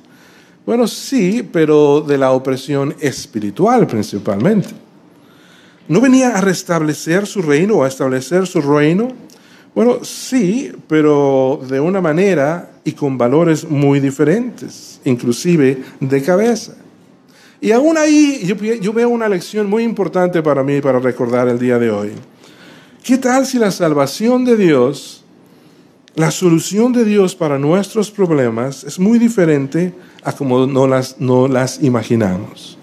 Bueno, 0.66 0.88
sí, 0.88 1.48
pero 1.52 2.02
de 2.02 2.18
la 2.18 2.32
opresión 2.32 2.96
espiritual 3.00 3.86
principalmente. 3.86 4.70
¿No 5.88 6.02
venía 6.02 6.36
a 6.36 6.42
restablecer 6.42 7.28
su 7.28 7.42
reino 7.42 7.76
o 7.76 7.84
a 7.84 7.88
establecer 7.88 8.48
su 8.48 8.60
reino? 8.60 9.10
Bueno, 9.76 10.04
sí, 10.04 10.72
pero 10.88 11.62
de 11.70 11.80
una 11.80 12.02
manera 12.02 12.72
y 12.84 12.94
con 12.94 13.18
valores 13.18 13.70
muy 13.70 14.00
diferentes, 14.00 15.00
inclusive 15.06 15.84
de 16.00 16.24
cabeza. 16.24 16.74
Y 17.62 17.72
aún 17.72 17.98
ahí 17.98 18.42
yo, 18.44 18.56
yo, 18.56 18.92
veo 18.92 19.10
una 19.10 19.30
lección 19.30 19.70
muy 19.70 19.84
importante 19.84 20.42
para 20.42 20.64
mí 20.64 20.82
para 20.82 21.00
recordar 21.00 21.48
el 21.48 21.60
día 21.60 21.78
de 21.78 21.92
hoy. 21.92 22.12
¿Qué 23.04 23.18
tal 23.18 23.46
si 23.46 23.60
la 23.60 23.72
salvación 23.72 24.44
de 24.46 24.58
Dios 24.58 25.24
la 26.18 26.32
solución 26.32 26.94
de 26.94 27.06
Dios 27.06 27.36
para 27.36 27.60
nuestros 27.60 28.10
problemas 28.10 28.84
es 28.84 28.98
muy 28.98 29.20
diferente 29.20 29.94
a 30.24 30.32
como 30.32 30.66
no 30.66 30.88
las, 30.88 31.22
no 31.22 31.48
las 31.48 31.84
imaginamos. 31.84 32.76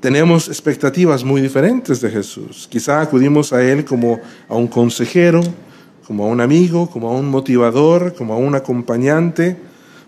Tenemos 0.00 0.48
expectativas 0.48 1.22
muy 1.22 1.42
diferentes 1.42 2.00
de 2.00 2.08
Jesús. 2.08 2.66
Quizá 2.70 3.02
acudimos 3.02 3.52
a 3.52 3.62
Él 3.62 3.84
como 3.84 4.18
a 4.48 4.54
un 4.54 4.66
consejero, 4.66 5.42
como 6.06 6.24
a 6.24 6.28
un 6.28 6.40
amigo, 6.40 6.88
como 6.88 7.10
a 7.10 7.12
un 7.12 7.28
motivador, 7.28 8.14
como 8.14 8.32
a 8.32 8.38
un 8.38 8.54
acompañante, 8.54 9.54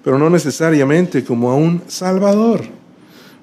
pero 0.02 0.18
no 0.18 0.30
necesariamente 0.30 1.22
como 1.22 1.50
a 1.50 1.56
un 1.56 1.82
salvador. 1.88 2.62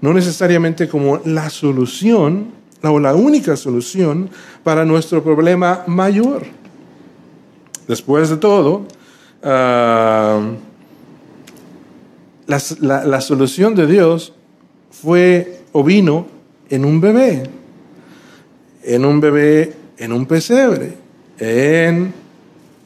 No 0.01 0.11
necesariamente 0.11 0.89
como 0.89 1.21
la 1.23 1.51
solución 1.51 2.47
o 2.81 2.99
la 2.99 3.13
única 3.13 3.57
solución 3.57 4.31
para 4.63 4.85
nuestro 4.85 5.23
problema 5.23 5.83
mayor. 5.85 6.64
Después 7.87 8.29
de 8.29 8.37
todo, 8.37 8.85
ah, 9.43 10.41
la, 12.47 13.21
solución 13.21 13.75
de 13.75 13.87
Dios 13.87 14.33
fue 14.91 15.61
o 15.71 15.83
vino 15.83 16.27
en 16.69 16.85
un 16.85 17.01
bebé, 17.01 17.43
en 18.83 19.05
un 19.05 19.19
bebé 19.19 19.73
en 19.97 20.11
un 20.11 20.25
pesebre. 20.25 20.93
en 21.39 22.13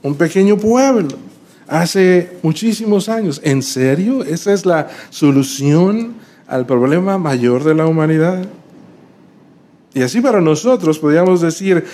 un 0.01 0.15
pequeño 0.15 0.57
pueblo 0.57 1.09
hace 1.67 2.37
muchísimos 2.41 3.09
años. 3.09 3.41
¿En 3.43 3.61
serio? 3.61 4.23
¿Esa 4.23 4.53
es 4.53 4.65
la 4.65 4.87
solución 5.09 6.15
al 6.47 6.65
problema 6.65 7.17
mayor 7.17 7.63
de 7.63 7.75
la 7.75 7.85
humanidad? 7.85 8.45
Y 9.93 10.01
así 10.01 10.21
para 10.21 10.41
nosotros 10.41 10.99
podríamos 10.99 11.41
decir 11.41 11.85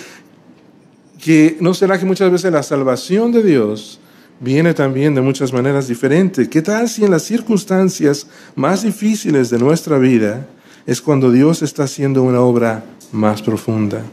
que 1.26 1.58
no 1.60 1.74
será 1.74 1.98
que 1.98 2.06
muchas 2.06 2.32
veces 2.32 2.52
la 2.52 2.62
salvación 2.62 3.32
de 3.32 3.42
Dios 3.42 4.00
viene 4.40 4.76
también 4.76 5.16
de 5.16 5.22
muchas 5.22 5.52
maneras 5.52 5.88
diferentes. 5.88 6.48
¿Qué 6.48 6.62
tal 6.62 6.88
si 6.88 7.04
en 7.04 7.10
las 7.10 7.24
circunstancias 7.24 8.28
más 8.54 8.84
difíciles 8.84 9.50
de 9.50 9.58
nuestra 9.58 9.98
vida 9.98 10.46
es 10.86 11.02
cuando 11.02 11.32
Dios 11.32 11.64
está 11.64 11.86
haciendo 11.86 12.22
una 12.22 12.42
obra 12.42 12.86
más 13.12 13.42
profunda? 13.42 14.04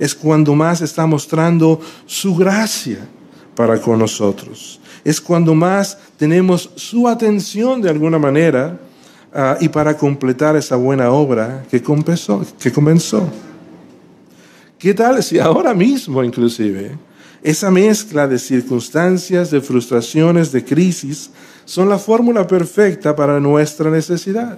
Es 0.00 0.12
cuando 0.12 0.56
más 0.56 0.80
está 0.80 1.06
mostrando 1.06 1.80
su 2.04 2.34
gracia 2.34 2.98
para 3.54 3.80
con 3.80 4.00
nosotros. 4.00 4.80
Es 5.04 5.20
cuando 5.20 5.54
más 5.54 5.98
tenemos 6.16 6.68
su 6.74 7.06
atención 7.06 7.80
de 7.80 7.90
alguna 7.90 8.18
manera 8.18 8.76
ah, 9.32 9.56
y 9.60 9.68
para 9.68 9.96
completar 9.96 10.56
esa 10.56 10.74
buena 10.74 11.12
obra 11.12 11.62
que 11.70 11.80
comenzó, 11.80 12.44
que 12.58 12.72
comenzó. 12.72 13.30
¿Qué 14.80 14.94
tal 14.94 15.22
si 15.22 15.38
ahora 15.38 15.74
mismo 15.74 16.24
inclusive 16.24 16.92
esa 17.42 17.70
mezcla 17.70 18.26
de 18.26 18.38
circunstancias, 18.38 19.50
de 19.50 19.60
frustraciones, 19.60 20.52
de 20.52 20.64
crisis, 20.64 21.30
son 21.66 21.90
la 21.90 21.98
fórmula 21.98 22.46
perfecta 22.46 23.14
para 23.14 23.38
nuestra 23.40 23.90
necesidad? 23.90 24.56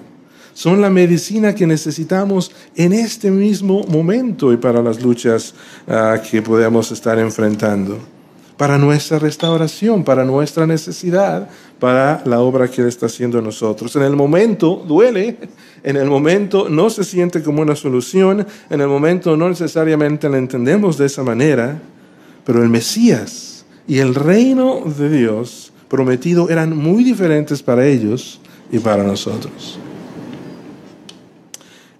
Son 0.55 0.81
la 0.81 0.91
medicina 0.91 1.57
que 1.57 1.67
necesitamos 1.67 2.53
en 2.77 2.93
este 2.93 3.33
mismo 3.33 3.83
momento 3.89 4.53
y 4.53 4.59
para 4.59 4.81
las 4.81 5.03
luchas 5.03 5.55
ah, 5.89 6.23
que 6.31 6.41
podemos 6.41 6.93
estar 6.93 7.19
enfrentando 7.19 7.99
para 8.57 8.79
nuestra 8.79 9.19
restauración, 9.19 10.05
para 10.05 10.25
nuestra 10.25 10.67
necesidad, 10.67 11.49
para 11.79 12.23
la 12.25 12.41
obra 12.41 12.69
que 12.69 12.83
Él 12.83 12.89
está 12.89 13.07
haciendo 13.07 13.39
en 13.39 13.45
nosotros. 13.45 13.97
En 13.97 14.03
el 14.03 14.15
momento 14.15 14.83
duele, 14.87 15.37
en 15.83 15.97
el 15.97 16.09
momento 16.09 16.69
no 16.69 16.91
se 16.91 17.05
siente 17.05 17.43
como 17.43 17.63
una 17.63 17.77
solución, 17.77 18.47
en 18.71 18.81
el 18.81 18.89
momento 18.89 19.37
no 19.37 19.49
necesariamente 19.49 20.29
la 20.29 20.39
entendemos 20.39 20.99
de 20.99 21.07
esa 21.07 21.23
manera, 21.23 21.81
pero 22.45 22.63
el 22.63 22.69
Mesías 22.69 23.65
y 23.87 23.99
el 23.99 24.15
reino 24.15 24.81
de 24.85 25.11
Dios 25.11 25.73
prometido 25.89 26.49
eran 26.49 26.77
muy 26.77 27.05
diferentes 27.05 27.63
para 27.63 27.87
ellos 27.87 28.41
y 28.71 28.79
para 28.79 29.03
nosotros. 29.03 29.79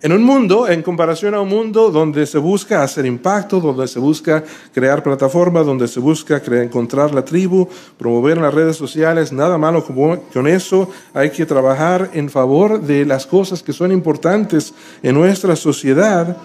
En 0.03 0.11
un 0.11 0.25
mundo, 0.25 0.69
en 0.69 0.83
comparación 0.83 1.33
a 1.37 1.41
un 1.41 1.49
mundo 1.49 1.93
donde 1.93 2.27
se 2.27 2.39
busca 2.39 2.83
hacer 2.83 3.07
impacto, 3.07 3.61
donde 3.61 3.87
se 3.87 4.01
busca 4.01 4.43
crear 4.75 5.01
plataformas, 5.01 5.65
donde 5.65 5.87
se 5.87 6.01
busca 6.01 6.43
encontrar 6.45 7.15
la 7.15 7.25
tribu, 7.25 7.69
promover 7.99 8.39
las 8.39 8.53
redes 8.53 8.75
sociales, 8.75 9.33
nada 9.33 9.59
malo 9.59 9.85
con 9.85 10.49
eso. 10.49 10.91
Hay 11.15 11.31
que 11.31 11.47
trabajar 11.47 12.11
en 12.15 12.29
favor 12.31 12.81
de 12.81 13.07
las 13.07 13.27
cosas 13.27 13.63
que 13.63 13.73
son 13.73 13.93
importantes 13.93 14.75
en 15.05 15.15
nuestra 15.15 15.55
sociedad. 15.55 16.37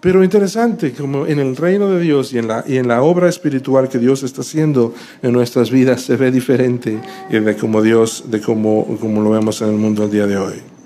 Pero 0.00 0.24
interesante, 0.24 0.92
como 0.92 1.24
en 1.24 1.38
el 1.38 1.54
reino 1.54 1.88
de 1.90 2.00
Dios 2.00 2.32
y 2.32 2.38
en 2.38 2.48
la, 2.48 2.64
y 2.66 2.78
en 2.78 2.88
la 2.88 3.02
obra 3.02 3.28
espiritual 3.28 3.88
que 3.88 3.98
Dios 4.00 4.24
está 4.24 4.40
haciendo 4.40 4.92
en 5.22 5.32
nuestras 5.32 5.70
vidas 5.70 6.02
se 6.02 6.16
ve 6.16 6.32
diferente 6.32 7.00
de 7.30 7.56
como 7.56 7.80
Dios, 7.80 8.24
de 8.26 8.40
como, 8.40 8.98
como 9.00 9.22
lo 9.22 9.30
vemos 9.30 9.62
en 9.62 9.68
el 9.68 9.76
mundo 9.76 10.02
el 10.02 10.10
día 10.10 10.26
de 10.26 10.36
hoy. 10.36 10.77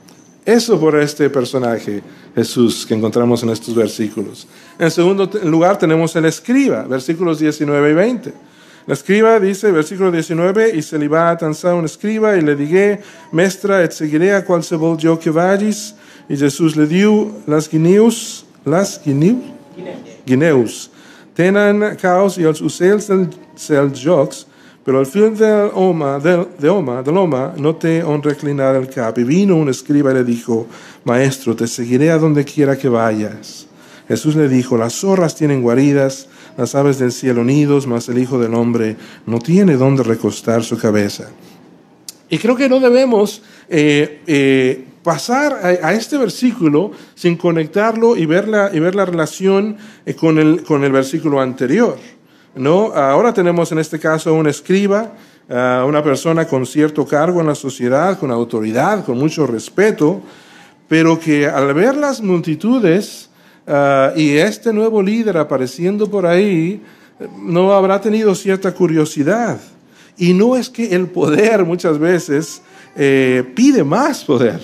Eso 0.44 0.78
por 0.80 0.98
este 0.98 1.30
personaje, 1.30 2.02
Jesús, 2.34 2.84
que 2.84 2.94
encontramos 2.94 3.42
en 3.42 3.50
estos 3.50 3.74
versículos. 3.74 4.48
En 4.78 4.90
segundo 4.90 5.30
lugar 5.44 5.78
tenemos 5.78 6.16
el 6.16 6.24
escriba, 6.24 6.82
versículos 6.82 7.38
19 7.38 7.90
y 7.90 7.94
20. 7.94 8.32
El 8.86 8.92
escriba 8.92 9.38
dice, 9.38 9.70
versículo 9.70 10.10
19, 10.10 10.72
y 10.74 10.82
se 10.82 10.98
le 10.98 11.06
va 11.06 11.30
a 11.30 11.74
un 11.74 11.84
escriba 11.84 12.36
y 12.36 12.40
le 12.40 12.56
dije, 12.56 13.00
mestra, 13.30 13.84
et 13.84 13.92
seguiré 13.92 14.34
a 14.34 14.44
qualsevol 14.44 14.98
yo 14.98 15.18
que 15.18 15.30
vayas. 15.30 15.94
Y 16.28 16.36
Jesús 16.36 16.76
le 16.76 16.86
dio 16.86 17.30
las 17.46 17.68
guineus, 17.70 18.44
las 18.64 19.00
guineus, 19.04 19.44
guineus. 20.26 20.90
Tenen 21.34 21.96
caos 21.96 22.36
y 22.36 22.44
els 22.44 22.60
ocells 22.60 23.06
dels 23.08 24.00
jocs, 24.02 24.44
pero 24.84 24.98
al 24.98 25.06
fin 25.06 25.34
del 25.36 25.70
Oma, 25.74 26.18
del, 26.18 26.48
de 26.58 26.68
Oma, 26.68 27.02
del 27.02 27.16
Oma 27.16 27.54
no 27.56 27.76
te 27.76 28.02
reclinar 28.02 28.74
el 28.74 28.88
cap. 28.88 29.16
Y 29.18 29.24
vino 29.24 29.56
un 29.56 29.68
escriba 29.68 30.10
y 30.10 30.14
le 30.14 30.24
dijo, 30.24 30.66
Maestro, 31.04 31.54
te 31.54 31.66
seguiré 31.68 32.10
a 32.10 32.18
donde 32.18 32.44
quiera 32.44 32.76
que 32.76 32.88
vayas. 32.88 33.66
Jesús 34.08 34.34
le 34.34 34.48
dijo, 34.48 34.76
las 34.76 34.94
zorras 34.94 35.36
tienen 35.36 35.62
guaridas, 35.62 36.28
las 36.56 36.74
aves 36.74 36.98
del 36.98 37.12
cielo 37.12 37.44
nidos, 37.44 37.86
mas 37.86 38.08
el 38.08 38.18
Hijo 38.18 38.38
del 38.38 38.54
Hombre 38.54 38.96
no 39.26 39.38
tiene 39.38 39.76
donde 39.76 40.02
recostar 40.02 40.64
su 40.64 40.76
cabeza. 40.76 41.28
Y 42.28 42.38
creo 42.38 42.56
que 42.56 42.68
no 42.68 42.80
debemos 42.80 43.42
eh, 43.68 44.22
eh, 44.26 44.84
pasar 45.02 45.52
a, 45.82 45.92
este 45.92 46.16
versículo 46.18 46.92
sin 47.14 47.36
conectarlo 47.36 48.16
y 48.16 48.26
ver 48.26 48.48
la, 48.48 48.70
y 48.72 48.80
ver 48.80 48.94
la 48.94 49.04
relación 49.04 49.76
eh, 50.06 50.14
con, 50.14 50.38
el, 50.38 50.62
con 50.62 50.82
el 50.82 50.92
versículo 50.92 51.40
anterior. 51.40 51.96
¿No? 52.54 52.92
Ahora 52.92 53.32
tenemos 53.32 53.72
en 53.72 53.78
este 53.78 53.98
caso 53.98 54.34
un 54.34 54.46
escriba, 54.46 55.12
ah, 55.48 55.84
una 55.86 56.02
persona 56.02 56.46
con 56.46 56.66
cierto 56.66 57.06
cargo 57.06 57.40
en 57.40 57.46
la 57.46 57.54
sociedad, 57.54 58.18
con 58.18 58.30
autoridad, 58.30 59.04
con 59.04 59.18
mucho 59.18 59.46
respeto, 59.46 60.20
pero 60.88 61.18
que 61.18 61.46
al 61.46 61.72
ver 61.74 61.96
las 61.96 62.20
multitudes 62.20 63.30
ah, 63.66 64.12
y 64.16 64.36
este 64.36 64.72
nuevo 64.72 65.02
líder 65.02 65.36
apareciendo 65.38 66.10
por 66.10 66.26
ahí, 66.26 66.82
no 67.40 67.72
habrá 67.72 68.00
tenido 68.00 68.34
cierta 68.34 68.72
curiosidad. 68.72 69.58
Y 70.16 70.34
no 70.34 70.56
es 70.56 70.68
que 70.68 70.94
el 70.94 71.06
poder 71.06 71.64
muchas 71.64 71.98
veces 71.98 72.62
eh, 72.96 73.44
pide 73.54 73.84
más 73.84 74.24
poder. 74.24 74.60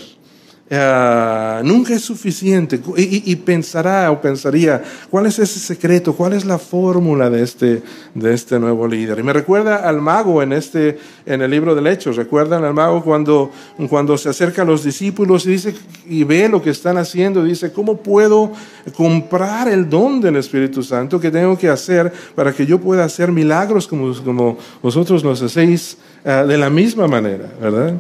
Ah, 0.70 1.62
nunca 1.64 1.94
es 1.94 2.02
suficiente 2.02 2.78
y, 2.98 3.34
pensará 3.36 4.10
o 4.10 4.20
pensaría 4.20 4.82
cuál 5.08 5.24
es 5.24 5.38
ese 5.38 5.58
secreto, 5.58 6.12
cuál 6.12 6.34
es 6.34 6.44
la 6.44 6.58
fórmula 6.58 7.30
de 7.30 7.42
este, 7.42 7.82
de 8.14 8.34
este 8.34 8.58
nuevo 8.58 8.86
líder. 8.86 9.18
Y 9.18 9.22
me 9.22 9.32
recuerda 9.32 9.76
al 9.76 10.02
mago 10.02 10.42
en, 10.42 10.52
este, 10.52 10.98
en 11.24 11.40
el 11.40 11.50
libro 11.50 11.74
del 11.74 11.86
Hechos. 11.86 12.16
¿Recuerdan 12.16 12.64
al 12.64 12.74
mago 12.74 13.02
cuando, 13.02 13.50
cuando 13.88 14.18
se 14.18 14.28
acerca 14.28 14.60
a 14.60 14.64
los 14.66 14.84
discípulos 14.84 15.46
y, 15.46 15.52
dice, 15.52 15.74
y 16.06 16.24
ve 16.24 16.50
lo 16.50 16.60
que 16.60 16.68
están 16.68 16.98
haciendo? 16.98 17.42
Dice, 17.42 17.72
¿cómo 17.72 17.96
puedo 17.96 18.52
comprar 18.94 19.68
el 19.68 19.88
don 19.88 20.20
del 20.20 20.36
Espíritu 20.36 20.82
Santo 20.82 21.18
que 21.18 21.30
tengo 21.30 21.56
que 21.56 21.70
hacer 21.70 22.12
para 22.34 22.52
que 22.52 22.66
yo 22.66 22.78
pueda 22.78 23.04
hacer 23.04 23.32
milagros 23.32 23.88
como, 23.88 24.12
como 24.22 24.58
vosotros 24.82 25.24
los 25.24 25.40
hacéis 25.40 25.96
ah, 26.26 26.44
de 26.44 26.58
la 26.58 26.68
misma 26.68 27.08
manera? 27.08 27.50
¿Verdad? 27.58 27.94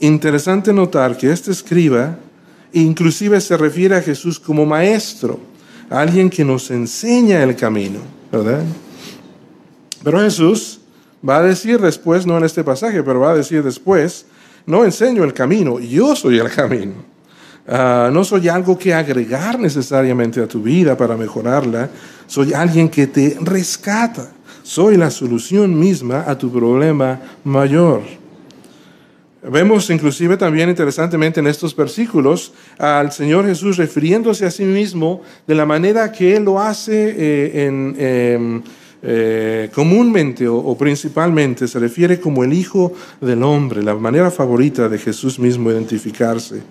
Interesante 0.00 0.72
notar 0.72 1.16
que 1.16 1.30
este 1.30 1.50
escriba 1.50 2.18
inclusive 2.72 3.40
se 3.40 3.56
refiere 3.56 3.96
a 3.96 4.02
Jesús 4.02 4.38
como 4.38 4.66
maestro, 4.66 5.38
alguien 5.88 6.28
que 6.28 6.44
nos 6.44 6.70
enseña 6.70 7.42
el 7.42 7.56
camino, 7.56 8.00
¿verdad? 8.30 8.62
Pero 10.02 10.20
Jesús 10.20 10.80
va 11.26 11.38
a 11.38 11.42
decir 11.42 11.80
después, 11.80 12.26
no 12.26 12.36
en 12.36 12.44
este 12.44 12.62
pasaje, 12.62 13.02
pero 13.02 13.20
va 13.20 13.30
a 13.30 13.36
decir 13.36 13.62
después, 13.62 14.26
no 14.66 14.84
enseño 14.84 15.24
el 15.24 15.32
camino, 15.32 15.80
yo 15.80 16.14
soy 16.14 16.38
el 16.38 16.50
camino. 16.50 16.94
Ah, 17.68 18.10
no 18.12 18.22
soy 18.22 18.48
algo 18.48 18.78
que 18.78 18.94
agregar 18.94 19.58
necesariamente 19.58 20.40
a 20.40 20.46
tu 20.46 20.62
vida 20.62 20.96
para 20.96 21.16
mejorarla, 21.16 21.88
soy 22.26 22.52
alguien 22.52 22.88
que 22.88 23.06
te 23.06 23.36
rescata, 23.40 24.30
soy 24.62 24.96
la 24.96 25.10
solución 25.10 25.78
misma 25.78 26.24
a 26.26 26.36
tu 26.36 26.52
problema 26.52 27.20
mayor. 27.42 28.02
Vemos 29.48 29.88
inclusive 29.90 30.36
también 30.36 30.68
interesantemente 30.68 31.38
en 31.38 31.46
estos 31.46 31.76
versículos 31.76 32.52
al 32.78 33.12
Señor 33.12 33.46
Jesús 33.46 33.76
refiriéndose 33.76 34.44
a 34.44 34.50
sí 34.50 34.64
mismo 34.64 35.22
de 35.46 35.54
la 35.54 35.64
manera 35.64 36.10
que 36.10 36.34
Él 36.34 36.44
lo 36.44 36.60
hace 36.60 37.14
eh, 37.16 37.66
en, 37.66 37.94
em, 37.96 38.62
eh, 39.02 39.70
comúnmente 39.72 40.48
o, 40.48 40.76
principalmente, 40.76 41.68
se 41.68 41.78
refiere 41.78 42.18
como 42.18 42.42
el 42.42 42.52
Hijo 42.52 42.92
del 43.20 43.44
Hombre, 43.44 43.84
la 43.84 43.94
manera 43.94 44.32
favorita 44.32 44.88
de 44.88 44.98
Jesús 44.98 45.38
mismo 45.38 45.70
identificarse. 45.70 46.62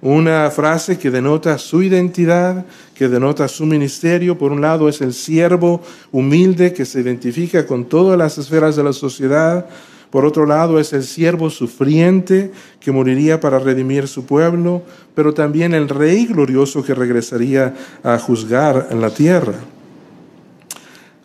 Una 0.00 0.50
frase 0.50 0.98
que 0.98 1.10
denota 1.10 1.58
su 1.58 1.82
identidad, 1.82 2.64
que 2.94 3.08
denota 3.08 3.46
su 3.46 3.66
ministerio. 3.66 4.38
Por 4.38 4.52
un 4.52 4.62
lado 4.62 4.88
es 4.88 5.02
el 5.02 5.12
siervo 5.12 5.82
humilde 6.10 6.72
que 6.72 6.86
se 6.86 7.00
identifica 7.00 7.66
con 7.66 7.84
todas 7.84 8.16
las 8.18 8.38
esferas 8.38 8.74
de 8.74 8.84
la 8.84 8.94
sociedad 8.94 9.66
por 10.12 10.26
otro 10.26 10.44
lado, 10.44 10.78
es 10.78 10.92
el 10.92 11.04
siervo 11.04 11.48
sufriente 11.48 12.52
que 12.80 12.92
moriría 12.92 13.40
para 13.40 13.58
redimir 13.58 14.06
su 14.06 14.26
pueblo, 14.26 14.82
pero 15.14 15.32
también 15.32 15.72
el 15.72 15.88
rey 15.88 16.26
glorioso 16.26 16.84
que 16.84 16.94
regresaría 16.94 17.72
a 18.02 18.18
juzgar 18.18 18.88
en 18.90 19.00
la 19.00 19.08
tierra. 19.08 19.54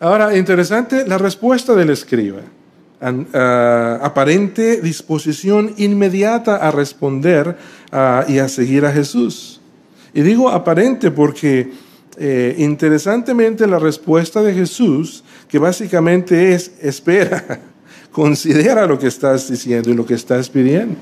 Ahora, 0.00 0.34
interesante 0.34 1.06
la 1.06 1.18
respuesta 1.18 1.74
del 1.74 1.90
escriba. 1.90 2.40
Ah, 3.02 3.98
aparente 4.02 4.80
disposición 4.80 5.74
inmediata 5.76 6.56
a 6.56 6.70
responder 6.70 7.58
ah, 7.92 8.24
y 8.26 8.38
a 8.38 8.48
seguir 8.48 8.86
a 8.86 8.90
Jesús. 8.90 9.60
Y 10.14 10.22
digo 10.22 10.48
aparente 10.48 11.10
porque 11.10 11.70
eh, 12.16 12.54
interesantemente 12.56 13.66
la 13.66 13.78
respuesta 13.78 14.40
de 14.40 14.54
Jesús, 14.54 15.24
que 15.46 15.58
básicamente 15.58 16.54
es, 16.54 16.72
espera, 16.80 17.60
considera 18.12 18.86
lo 18.86 18.98
que 18.98 19.06
estás 19.06 19.50
diciendo 19.50 19.90
y 19.90 19.94
lo 19.94 20.06
que 20.06 20.14
estás 20.14 20.48
pidiendo. 20.48 20.96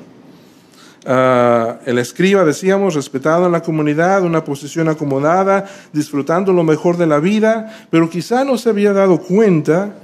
Ah, 1.09 1.79
el 1.87 1.99
escriba, 1.99 2.45
decíamos, 2.45 2.95
respetado 2.95 3.47
en 3.47 3.53
la 3.53 3.63
comunidad, 3.63 4.25
una 4.25 4.43
posición 4.43 4.89
acomodada, 4.89 5.65
disfrutando 5.93 6.53
lo 6.53 6.65
mejor 6.65 6.97
de 6.97 7.07
la 7.07 7.21
vida, 7.21 7.87
pero 7.91 8.11
quizá 8.11 8.45
no 8.45 8.59
se 8.59 8.71
había 8.71 8.93
dado 8.93 9.19
cuenta, 9.19 9.95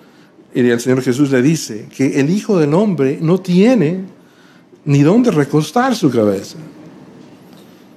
y 0.54 0.61
el 0.61 0.80
Señor 0.80 1.02
Jesús 1.02 1.32
le 1.32 1.42
dice, 1.42 1.88
que 1.94 2.21
el 2.21 2.30
Hijo 2.30 2.56
del 2.56 2.75
Hombre 2.75 3.18
no 3.21 3.40
tiene 3.40 4.04
ni 4.85 5.02
dónde 5.02 5.32
recostar 5.32 5.97
su 5.97 6.09
cabeza. 6.09 6.59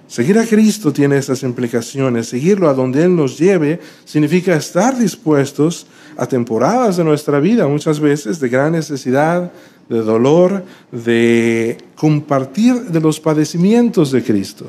Seguir 0.07 0.39
a 0.39 0.45
Cristo 0.45 0.93
tiene 0.93 1.17
esas 1.17 1.43
implicaciones. 1.43 2.29
Seguirlo 2.29 2.69
a 2.69 2.73
donde 2.73 3.03
Él 3.03 3.15
nos 3.15 3.37
lleve 3.37 3.79
significa 4.05 4.55
estar 4.55 4.97
dispuestos 4.97 5.87
a 6.17 6.25
temporadas 6.25 6.97
de 6.97 7.03
nuestra 7.03 7.39
vida, 7.39 7.67
muchas 7.67 7.99
veces 7.99 8.39
de 8.39 8.49
gran 8.49 8.71
necesidad, 8.73 9.51
de 9.89 10.01
dolor, 10.01 10.63
de 10.91 11.77
compartir 11.95 12.75
de 12.75 12.99
los 12.99 13.19
padecimientos 13.19 14.11
de 14.11 14.23
Cristo. 14.23 14.65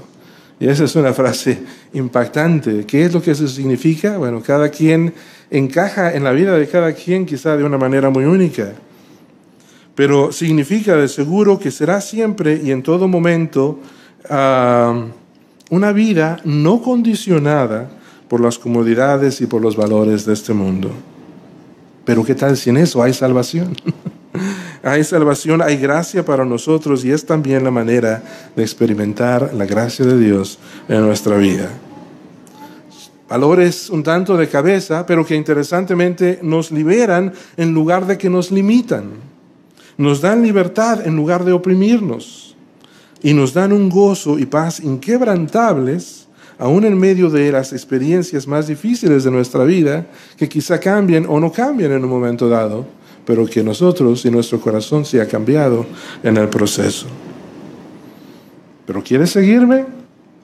Y 0.59 0.69
esa 0.69 0.85
es 0.85 0.97
una 0.97 1.13
frase 1.13 1.59
impactante. 1.93 2.87
¿Qué 2.87 3.05
es 3.05 3.13
lo 3.13 3.21
que 3.21 3.33
eso 3.33 3.47
significa? 3.47 4.17
Bueno, 4.17 4.43
cada 4.43 4.71
quien 4.71 5.13
encaja 5.51 6.15
en 6.15 6.25
la 6.25 6.33
vida 6.33 6.57
de 6.57 6.67
cada 6.67 6.93
quien 6.93 7.27
quizá 7.27 7.57
de 7.57 7.65
una 7.65 7.79
manera 7.79 8.11
muy 8.11 8.25
única. 8.25 8.73
Pero 9.95 10.33
significa 10.33 10.97
de 10.97 11.09
seguro 11.09 11.59
que 11.59 11.71
será 11.71 12.01
siempre 12.01 12.61
y 12.63 12.71
en 12.71 12.83
todo 12.83 13.07
momento 13.07 13.81
ah, 14.29 15.07
una 15.71 15.93
vida 15.93 16.39
no 16.45 16.81
condicionada 16.81 17.89
por 18.29 18.41
las 18.41 18.59
comodidades 18.59 19.41
y 19.41 19.47
por 19.47 19.63
los 19.63 19.77
valores 19.77 20.25
de 20.27 20.33
este 20.33 20.53
mundo. 20.53 20.91
Pero 22.07 22.25
¿qué 22.25 22.35
tal 22.35 22.57
si 22.57 22.71
en 22.71 22.79
eso 22.79 23.03
hay 23.03 23.13
salvación? 23.13 23.77
hay 24.83 25.03
salvación, 25.03 25.61
hay 25.61 25.77
gracia 25.77 26.25
para 26.25 26.45
nosotros 26.45 27.05
y 27.05 27.11
es 27.11 27.27
también 27.27 27.65
la 27.65 27.73
manera 27.73 28.23
de 28.55 28.63
experimentar 28.63 29.53
la 29.53 29.67
gracia 29.67 30.07
de 30.07 30.17
Dios 30.19 30.59
en 30.89 31.05
nuestra 31.05 31.37
vida. 31.37 31.69
Valores 33.29 33.91
un 33.91 34.05
tanto 34.05 34.37
de 34.37 34.49
cabeza, 34.49 35.05
pero 35.05 35.27
que 35.27 35.35
interesantemente 35.35 36.39
nos 36.43 36.71
liberan 36.71 37.33
en 37.57 37.75
lugar 37.75 38.07
de 38.07 38.17
que 38.17 38.31
nos 38.31 38.53
limitan. 38.53 39.11
Nos 39.99 40.21
dan 40.21 40.43
libertad 40.43 41.05
en 41.05 41.17
lugar 41.17 41.45
de 41.45 41.53
oprimirnos 41.53 42.55
y 43.23 43.35
nos 43.35 43.53
dan 43.53 43.73
un 43.73 43.89
gozo 43.89 44.39
y 44.39 44.47
paz 44.47 44.79
inquebrantables, 44.79 46.26
aún 46.59 46.85
en 46.85 46.99
medio 46.99 47.31
de 47.31 47.53
las 47.53 47.73
experiencias 47.73 48.47
más 48.47 48.67
difíciles 48.67 49.25
de 49.25 49.31
nuestra 49.31 49.65
vida, 49.65 50.07
que 50.37 50.49
quizá 50.49 50.79
cambien 50.81 51.27
o 51.29 51.41
no 51.41 51.53
cambien 51.53 51.93
en 51.93 52.05
un 52.05 52.11
momento 52.11 52.49
dado, 52.49 52.87
pero 53.25 53.47
que 53.47 53.63
nosotros 53.63 54.25
y 54.25 54.31
nuestro 54.31 54.61
corazón 54.61 55.05
se 55.05 55.21
ha 55.21 55.27
cambiado 55.27 55.87
en 56.23 56.37
el 56.37 56.49
proceso. 56.49 57.07
¿Pero 58.87 59.03
quieres 59.03 59.31
seguirme? 59.31 59.85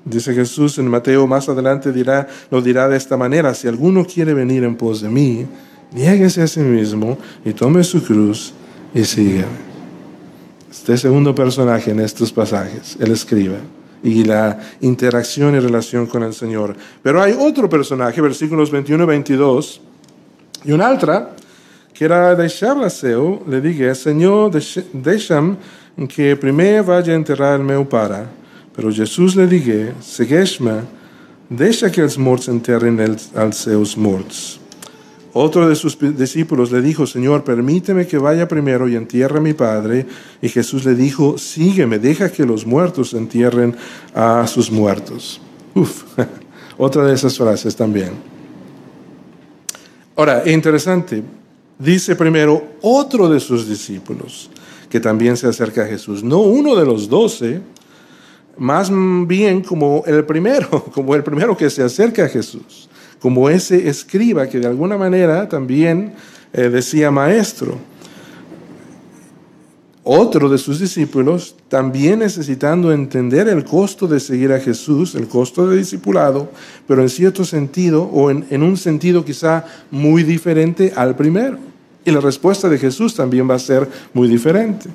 Dice 0.04 0.34
Jesús 0.34 0.78
en 0.78 0.88
Mateo, 0.88 1.26
más 1.26 1.48
adelante 1.48 1.92
dirá, 1.92 2.26
lo 2.50 2.60
dirá 2.60 2.88
de 2.88 2.96
esta 2.96 3.16
manera, 3.16 3.54
si 3.54 3.68
alguno 3.68 4.04
quiere 4.04 4.34
venir 4.34 4.64
en 4.64 4.74
pos 4.74 5.00
de 5.00 5.08
mí, 5.08 5.46
niéguese 5.92 6.42
a 6.42 6.48
sí 6.48 6.60
mismo 6.60 7.18
y 7.44 7.52
tome 7.52 7.84
su 7.84 8.02
cruz 8.02 8.52
y 8.92 9.04
sígueme 9.04 9.72
este 10.72 10.96
segundo 10.96 11.34
personaje 11.34 11.90
en 11.90 12.00
estos 12.00 12.32
pasajes, 12.32 12.96
el 12.98 13.12
escriba, 13.12 13.58
y 14.02 14.24
la 14.24 14.58
interacción 14.80 15.54
y 15.54 15.60
relación 15.60 16.06
con 16.06 16.22
el 16.22 16.34
Señor. 16.34 16.74
Pero 17.02 17.22
hay 17.22 17.36
otro 17.38 17.68
personaje, 17.68 18.20
versículos 18.20 18.70
21 18.70 19.04
y 19.04 19.06
22, 19.06 19.80
y 20.64 20.72
un 20.72 20.80
altra, 20.80 21.30
que 21.92 22.04
era 22.04 22.34
la 22.34 22.90
seu, 22.90 23.42
le 23.46 23.60
dije, 23.60 23.94
Señor, 23.94 24.50
deixa'm 24.50 25.56
que 26.08 26.36
primer 26.36 26.82
vaya 26.82 27.12
a 27.12 27.16
enterrar 27.16 27.60
meu 27.60 27.84
pare. 27.84 28.26
Pero 28.74 28.90
Jesús 28.90 29.36
le 29.36 29.46
dije, 29.46 29.92
segueix-me, 30.00 30.80
deixa 31.50 31.90
que 31.92 32.00
els 32.00 32.16
morts 32.16 32.48
enterren 32.48 32.98
els, 32.98 33.28
els 33.36 33.56
seus 33.68 33.96
morts. 33.96 34.61
Otro 35.34 35.66
de 35.66 35.76
sus 35.76 35.96
discípulos 35.98 36.70
le 36.70 36.82
dijo, 36.82 37.06
Señor, 37.06 37.42
permíteme 37.42 38.06
que 38.06 38.18
vaya 38.18 38.46
primero 38.46 38.86
y 38.86 38.96
entierre 38.96 39.38
a 39.38 39.40
mi 39.40 39.54
padre. 39.54 40.06
Y 40.42 40.48
Jesús 40.50 40.84
le 40.84 40.94
dijo, 40.94 41.38
sígueme, 41.38 41.98
deja 41.98 42.30
que 42.30 42.44
los 42.44 42.66
muertos 42.66 43.14
entierren 43.14 43.74
a 44.14 44.46
sus 44.46 44.70
muertos. 44.70 45.40
Uf, 45.74 46.04
otra 46.76 47.06
de 47.06 47.14
esas 47.14 47.38
frases 47.38 47.74
también. 47.74 48.10
Ahora, 50.16 50.42
interesante, 50.44 51.22
dice 51.78 52.14
primero 52.14 52.62
otro 52.82 53.30
de 53.30 53.40
sus 53.40 53.66
discípulos 53.66 54.50
que 54.90 55.00
también 55.00 55.38
se 55.38 55.46
acerca 55.46 55.84
a 55.84 55.86
Jesús, 55.86 56.22
no 56.22 56.40
uno 56.40 56.76
de 56.76 56.84
los 56.84 57.08
doce, 57.08 57.62
más 58.58 58.90
bien 59.26 59.62
como 59.62 60.04
el 60.06 60.26
primero, 60.26 60.68
como 60.94 61.14
el 61.14 61.22
primero 61.22 61.56
que 61.56 61.70
se 61.70 61.82
acerca 61.82 62.26
a 62.26 62.28
Jesús 62.28 62.90
como 63.22 63.48
ese 63.48 63.88
escriba 63.88 64.48
que 64.48 64.58
de 64.58 64.66
alguna 64.66 64.98
manera 64.98 65.48
también 65.48 66.12
eh, 66.52 66.68
decía 66.68 67.12
maestro. 67.12 67.78
Otro 70.02 70.48
de 70.48 70.58
sus 70.58 70.80
discípulos, 70.80 71.54
también 71.68 72.18
necesitando 72.18 72.92
entender 72.92 73.46
el 73.46 73.62
costo 73.62 74.08
de 74.08 74.18
seguir 74.18 74.52
a 74.52 74.58
Jesús, 74.58 75.14
el 75.14 75.28
costo 75.28 75.68
de 75.68 75.76
discipulado, 75.76 76.50
pero 76.88 77.00
en 77.02 77.08
cierto 77.08 77.44
sentido, 77.44 78.02
o 78.02 78.28
en, 78.28 78.44
en 78.50 78.64
un 78.64 78.76
sentido 78.76 79.24
quizá 79.24 79.64
muy 79.92 80.24
diferente 80.24 80.92
al 80.96 81.14
primero. 81.14 81.58
Y 82.04 82.10
la 82.10 82.20
respuesta 82.20 82.68
de 82.68 82.78
Jesús 82.78 83.14
también 83.14 83.48
va 83.48 83.54
a 83.54 83.60
ser 83.60 83.88
muy 84.12 84.26
diferente. 84.26 84.90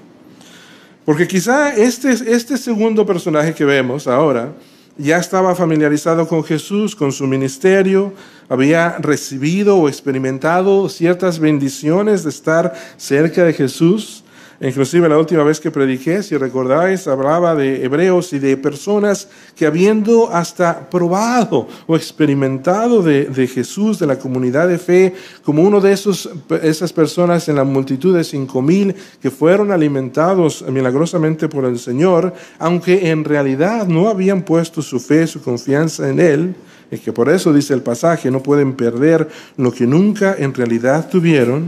Porque 1.06 1.26
quizá 1.26 1.74
este, 1.74 2.12
este 2.12 2.58
segundo 2.58 3.06
personaje 3.06 3.54
que 3.54 3.64
vemos 3.64 4.06
ahora, 4.06 4.52
ya 4.98 5.18
estaba 5.18 5.56
familiarizado 5.56 6.28
con 6.28 6.44
Jesús, 6.44 6.96
con 6.96 7.12
su 7.12 7.28
ministerio, 7.28 8.14
había 8.50 8.98
recibido 9.00 9.78
o 9.78 9.90
experimentado 9.90 10.90
ciertas 10.90 11.40
bendiciones 11.40 12.24
de 12.24 12.30
estar 12.30 12.74
cerca 12.98 13.44
de 13.44 13.54
Jesús. 13.54 14.24
Inclusive 14.60 15.08
la 15.08 15.20
última 15.20 15.44
vez 15.44 15.60
que 15.60 15.70
prediqué, 15.70 16.24
si 16.24 16.36
recordáis, 16.36 17.08
hablaba 17.08 17.54
de 17.54 17.86
hebreos 17.86 18.34
y 18.34 18.40
de 18.40 18.58
personas 18.58 19.28
que 19.56 19.68
habiendo 19.68 20.32
hasta 20.32 20.90
probado 20.90 21.68
o 21.86 21.96
experimentado 21.96 23.04
de, 23.04 23.48
Jesús, 23.48 24.00
de 24.00 24.08
la 24.08 24.18
comunidad 24.18 24.68
de 24.68 24.80
fe, 24.80 25.14
como 25.44 25.62
uno 25.62 25.80
de 25.80 25.92
esos, 25.92 26.28
esas 26.64 26.92
personas 26.92 27.48
en 27.50 27.58
la 27.58 27.64
multitud 27.64 28.16
de 28.16 28.24
cinco 28.24 28.64
mil 28.64 28.96
que 29.22 29.30
fueron 29.30 29.72
alimentados 29.72 30.66
milagrosamente 30.68 31.48
por 31.48 31.66
el 31.66 31.78
Señor, 31.78 32.34
aunque 32.58 33.12
en 33.12 33.26
realidad 33.26 33.86
no 33.86 34.10
habían 34.10 34.42
puesto 34.42 34.82
su 34.82 35.00
fe, 35.00 35.28
su 35.28 35.40
confianza 35.44 36.10
en 36.10 36.20
Él, 36.20 36.56
y 36.90 36.98
que 36.98 37.14
por 37.14 37.30
eso 37.30 37.54
dice 37.54 37.76
el 37.76 37.84
pasaje, 37.84 38.32
no 38.32 38.42
pueden 38.42 38.74
perder 38.74 39.28
lo 39.56 39.72
que 39.72 39.86
nunca 39.86 40.36
en 40.36 40.56
realidad 40.56 41.10
tuvieron, 41.12 41.66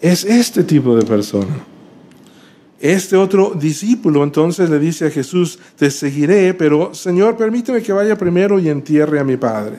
es 0.00 0.24
este 0.24 0.64
tipo 0.64 0.96
de 0.96 1.04
persona 1.04 1.71
este 2.82 3.16
otro 3.16 3.52
discípulo 3.54 4.24
entonces 4.24 4.68
le 4.68 4.80
dice 4.80 5.06
a 5.06 5.10
Jesús, 5.10 5.56
te 5.76 5.88
seguiré, 5.88 6.52
pero 6.52 6.92
Señor, 6.92 7.36
permíteme 7.36 7.80
que 7.80 7.92
vaya 7.92 8.18
primero 8.18 8.58
y 8.58 8.68
entierre 8.68 9.20
a 9.20 9.24
mi 9.24 9.36
padre. 9.36 9.76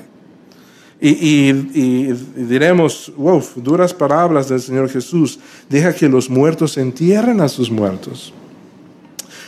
Y, 1.01 1.51
diremos, 1.51 3.11
wow, 3.17 3.43
duras 3.57 3.93
palabras 3.93 4.47
del 4.47 4.61
Señor 4.61 4.89
Jesús, 4.89 5.37
deja 5.67 5.93
que 5.93 6.07
los 6.07 6.29
muertos 6.29 6.77
entierren 6.77 7.41
a 7.41 7.49
sus 7.49 7.69
muertos. 7.69 8.33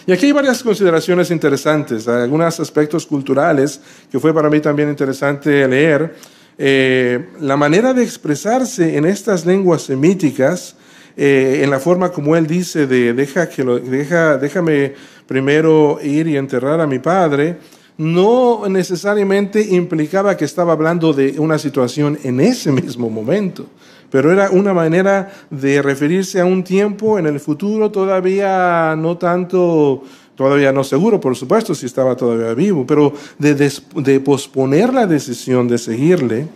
Y 0.06 0.12
aquí 0.12 0.26
hay 0.26 0.32
varias 0.34 0.62
consideraciones 0.62 1.32
interesantes, 1.32 2.10
algunos 2.10 2.60
aspectos 2.60 3.06
culturales 3.06 3.80
que 4.12 4.20
fue 4.20 4.34
para 4.34 4.50
mí 4.50 4.60
también 4.60 4.90
interesante 4.90 5.66
leer. 5.66 6.14
Eh, 6.58 7.30
la 7.40 7.56
manera 7.56 7.94
de 7.94 8.04
expresarse 8.04 8.98
en 8.98 9.06
estas 9.06 9.46
lenguas 9.46 9.84
semíticas 9.84 10.76
eh, 11.18 11.62
en 11.64 11.70
la 11.70 11.80
forma 11.80 12.12
como 12.12 12.36
él 12.36 12.46
dice 12.46 12.88
de 12.88 13.14
deja 13.14 13.48
que 13.48 13.64
lo, 13.64 13.80
deja, 13.80 14.38
déjame 14.38 14.94
primero 15.26 15.98
ir 16.04 16.28
y 16.28 16.36
enterrar 16.36 16.82
a 16.82 16.88
mi 16.88 17.00
padre, 17.00 17.58
no 17.98 18.68
necesariamente 18.68 19.62
implicaba 19.62 20.36
que 20.36 20.46
estaba 20.46 20.74
hablando 20.74 21.14
de 21.14 21.40
una 21.40 21.58
situación 21.58 22.20
en 22.24 22.42
ese 22.42 22.72
mismo 22.72 23.10
momento, 23.10 23.68
pero 24.12 24.32
era 24.32 24.50
una 24.50 24.74
manera 24.74 25.32
de 25.50 25.82
referirse 25.82 26.42
a 26.42 26.46
un 26.46 26.64
tiempo 26.64 27.18
en 27.18 27.28
el 27.28 27.40
futuro 27.40 27.92
todavía 27.92 28.96
no 28.98 29.18
tanto, 29.18 30.04
todavía 30.36 30.74
no 30.74 30.84
seguro, 30.84 31.22
por 31.22 31.36
supuesto, 31.38 31.74
si 31.74 31.86
estaba 31.86 32.18
todavía 32.18 32.54
vivo, 32.54 32.86
pero 32.86 33.14
de, 33.40 33.56
de 33.56 34.20
posponer 34.20 34.94
la 34.94 35.08
decisión 35.08 35.70
de 35.70 35.78
seguirle 35.78 36.48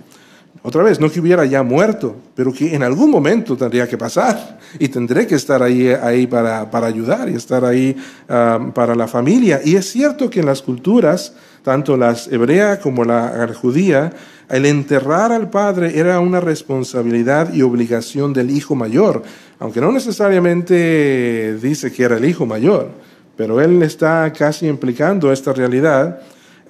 otra 0.61 0.83
vez, 0.83 0.99
no 0.99 1.09
que 1.09 1.19
hubiera 1.19 1.45
ya 1.45 1.63
muerto, 1.63 2.15
pero 2.35 2.51
que 2.51 2.75
en 2.75 2.83
algún 2.83 3.09
momento 3.09 3.55
tendría 3.55 3.87
que 3.87 3.97
pasar 3.97 4.59
y 4.77 4.89
tendré 4.89 5.25
que 5.25 5.35
estar 5.35 5.63
ahí, 5.63 6.27
para, 6.27 6.67
ayudar 6.85 7.29
y 7.29 7.35
estar 7.35 7.63
ahí 7.63 7.95
ah, 8.27 8.59
para 8.73 8.93
la 8.93 9.07
familia. 9.07 9.61
Y 9.63 9.75
es 9.75 9.89
cierto 9.89 10.29
que 10.29 10.41
en 10.41 10.45
las 10.45 10.61
culturas 10.61 11.33
tanto 11.63 11.97
la 11.97 12.15
hebrea 12.31 12.79
como 12.79 13.03
la 13.05 13.47
judía, 13.53 14.11
el 14.49 14.65
enterrar 14.65 15.31
al 15.31 15.49
padre 15.49 15.99
era 15.99 16.19
una 16.19 16.39
responsabilidad 16.39 17.53
y 17.53 17.61
obligación 17.61 18.33
del 18.33 18.49
hijo 18.49 18.75
mayor, 18.75 19.23
aunque 19.59 19.81
no 19.81 19.91
necesariamente 19.91 21.57
dice 21.61 21.91
que 21.91 22.03
era 22.03 22.17
el 22.17 22.25
hijo 22.25 22.45
mayor, 22.45 22.89
pero 23.35 23.61
él 23.61 23.83
está 23.83 24.31
casi 24.33 24.67
implicando 24.67 25.31
esta 25.31 25.53
realidad. 25.53 26.19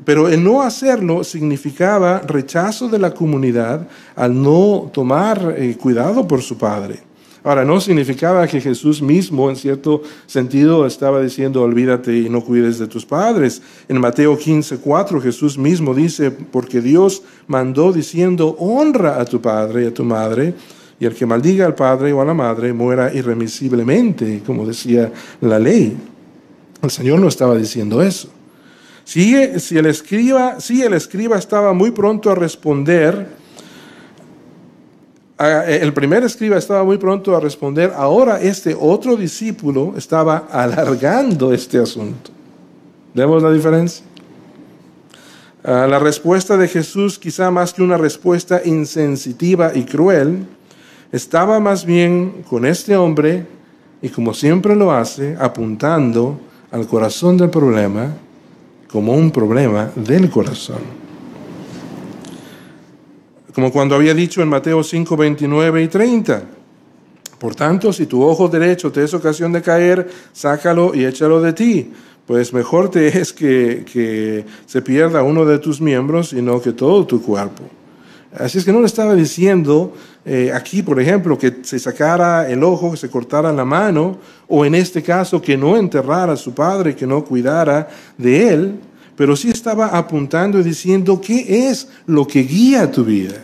Pero 0.05 0.29
el 0.29 0.43
no 0.43 0.61
hacerlo 0.61 1.23
significaba 1.23 2.19
rechazo 2.19 2.87
de 2.87 2.99
la 2.99 3.13
comunidad 3.13 3.87
al 4.15 4.41
no 4.41 4.89
tomar 4.93 5.55
eh, 5.57 5.75
cuidado 5.79 6.27
por 6.27 6.41
su 6.41 6.57
padre. 6.57 7.09
Ahora, 7.43 7.63
no 7.63 7.79
significaba 7.79 8.45
que 8.47 8.59
Jesús 8.59 9.01
mismo, 9.01 9.49
en 9.49 9.55
cierto 9.55 10.01
sentido, 10.25 10.85
estaba 10.85 11.21
diciendo, 11.21 11.61
olvídate 11.61 12.17
y 12.17 12.29
no 12.29 12.41
cuides 12.41 12.79
de 12.79 12.87
tus 12.87 13.05
padres. 13.05 13.61
En 13.87 13.99
Mateo 13.99 14.37
15, 14.37 14.77
4, 14.77 15.21
Jesús 15.21 15.57
mismo 15.57 15.93
dice, 15.93 16.31
porque 16.31 16.81
Dios 16.81 17.23
mandó 17.47 17.93
diciendo, 17.93 18.57
honra 18.59 19.21
a 19.21 19.25
tu 19.25 19.41
padre 19.41 19.85
y 19.85 19.87
a 19.87 19.93
tu 19.93 20.03
madre, 20.03 20.53
y 20.99 21.05
el 21.05 21.15
que 21.15 21.25
maldiga 21.25 21.65
al 21.65 21.75
padre 21.75 22.11
o 22.11 22.21
a 22.21 22.25
la 22.25 22.33
madre 22.33 22.73
muera 22.73 23.13
irremisiblemente, 23.13 24.43
como 24.45 24.65
decía 24.65 25.09
la 25.39 25.59
ley. 25.59 25.95
El 26.81 26.91
Señor 26.91 27.19
no 27.19 27.29
estaba 27.29 27.55
diciendo 27.55 28.01
eso. 28.01 28.29
Si, 29.09 29.33
el 29.33 29.87
escriba, 29.87 30.59
si 30.59 30.83
el 30.83 30.93
escriba 30.93 31.39
estaba 31.39 31.73
muy 31.73 31.89
pronto 31.89 32.29
a 32.29 32.35
responder, 32.35 33.27
el 35.39 35.93
primer 35.93 36.23
escriba 36.23 36.57
estaba 36.57 36.83
muy 36.83 36.99
pronto 36.99 37.35
a 37.35 37.39
responder, 37.39 37.91
ahora 37.95 38.39
este 38.39 38.77
otro 38.79 39.15
discípulo 39.15 39.95
estaba 39.97 40.47
alargando 40.51 41.51
este 41.51 41.79
asunto. 41.79 42.29
¿Vemos 43.15 43.41
la 43.41 43.51
diferencia? 43.51 44.05
Ah, 45.63 45.87
la 45.89 45.97
respuesta 45.97 46.55
de 46.55 46.67
Jesús, 46.67 47.17
quizá 47.17 47.49
más 47.49 47.73
que 47.73 47.81
una 47.81 47.97
respuesta 47.97 48.61
insensitiva 48.63 49.71
y 49.73 49.85
cruel, 49.85 50.45
estaba 51.11 51.59
más 51.59 51.83
bien 51.83 52.43
con 52.47 52.63
este 52.63 52.95
hombre 52.95 53.47
y 54.03 54.09
como 54.09 54.35
siempre 54.35 54.75
lo 54.75 54.91
hace, 54.91 55.35
apuntando 55.39 56.39
al 56.69 56.85
corazón 56.85 57.37
del 57.37 57.49
problema 57.49 58.28
como 58.91 59.13
un 59.13 59.31
problema 59.31 59.91
del 59.95 60.29
corazón 60.29 60.99
como 63.59 63.73
cuando 63.73 63.95
había 63.95 64.13
dicho 64.13 64.41
en 64.41 64.47
Mateo 64.47 64.81
5, 64.81 65.17
29 65.17 65.83
y 65.83 65.87
30. 65.89 66.43
Por 67.37 67.55
tanto, 67.55 67.91
si 67.91 68.05
tu 68.05 68.23
ojo 68.23 68.47
derecho 68.47 68.89
te 68.89 69.03
es 69.03 69.13
ocasión 69.13 69.51
de 69.51 69.61
caer, 69.61 70.07
sácalo 70.31 70.95
y 70.95 71.03
échalo 71.03 71.41
de 71.41 71.51
ti, 71.51 71.91
pues 72.25 72.53
mejor 72.53 72.89
te 72.89 73.19
es 73.19 73.33
que, 73.33 74.45
se 74.65 74.81
pierda 74.81 75.23
uno 75.23 75.45
de 75.45 75.59
tus 75.59 75.81
miembros 75.81 76.31
y 76.31 76.41
no 76.41 76.61
que 76.61 76.71
todo 76.71 77.05
tu 77.05 77.21
cuerpo. 77.21 77.63
Así 78.33 78.59
es 78.59 78.63
que 78.63 78.71
no 78.71 78.79
le 78.79 78.85
estaba 78.85 79.13
diciendo 79.13 79.93
eh, 80.25 80.51
aquí, 80.53 80.83
por 80.83 80.99
ejemplo, 80.99 81.37
que 81.37 81.59
se 81.63 81.79
sacara 81.79 82.49
el 82.49 82.63
ojo, 82.63 82.91
que 82.91 82.97
se 82.97 83.09
cortara 83.09 83.53
la 83.53 83.65
mano, 83.65 84.17
o 84.47 84.65
en 84.65 84.75
este 84.75 85.01
caso 85.01 85.41
que 85.41 85.57
no 85.57 85.77
enterrara 85.77 86.33
a 86.33 86.37
su 86.37 86.53
padre, 86.53 86.95
que 86.95 87.07
no 87.07 87.23
cuidara 87.23 87.87
de 88.17 88.49
él, 88.49 88.75
pero 89.15 89.35
sí 89.35 89.49
estaba 89.49 89.87
apuntando 89.87 90.59
y 90.59 90.63
diciendo 90.63 91.19
qué 91.19 91.69
es 91.69 91.87
lo 92.05 92.27
que 92.27 92.41
guía 92.43 92.91
tu 92.91 93.03
vida. 93.03 93.35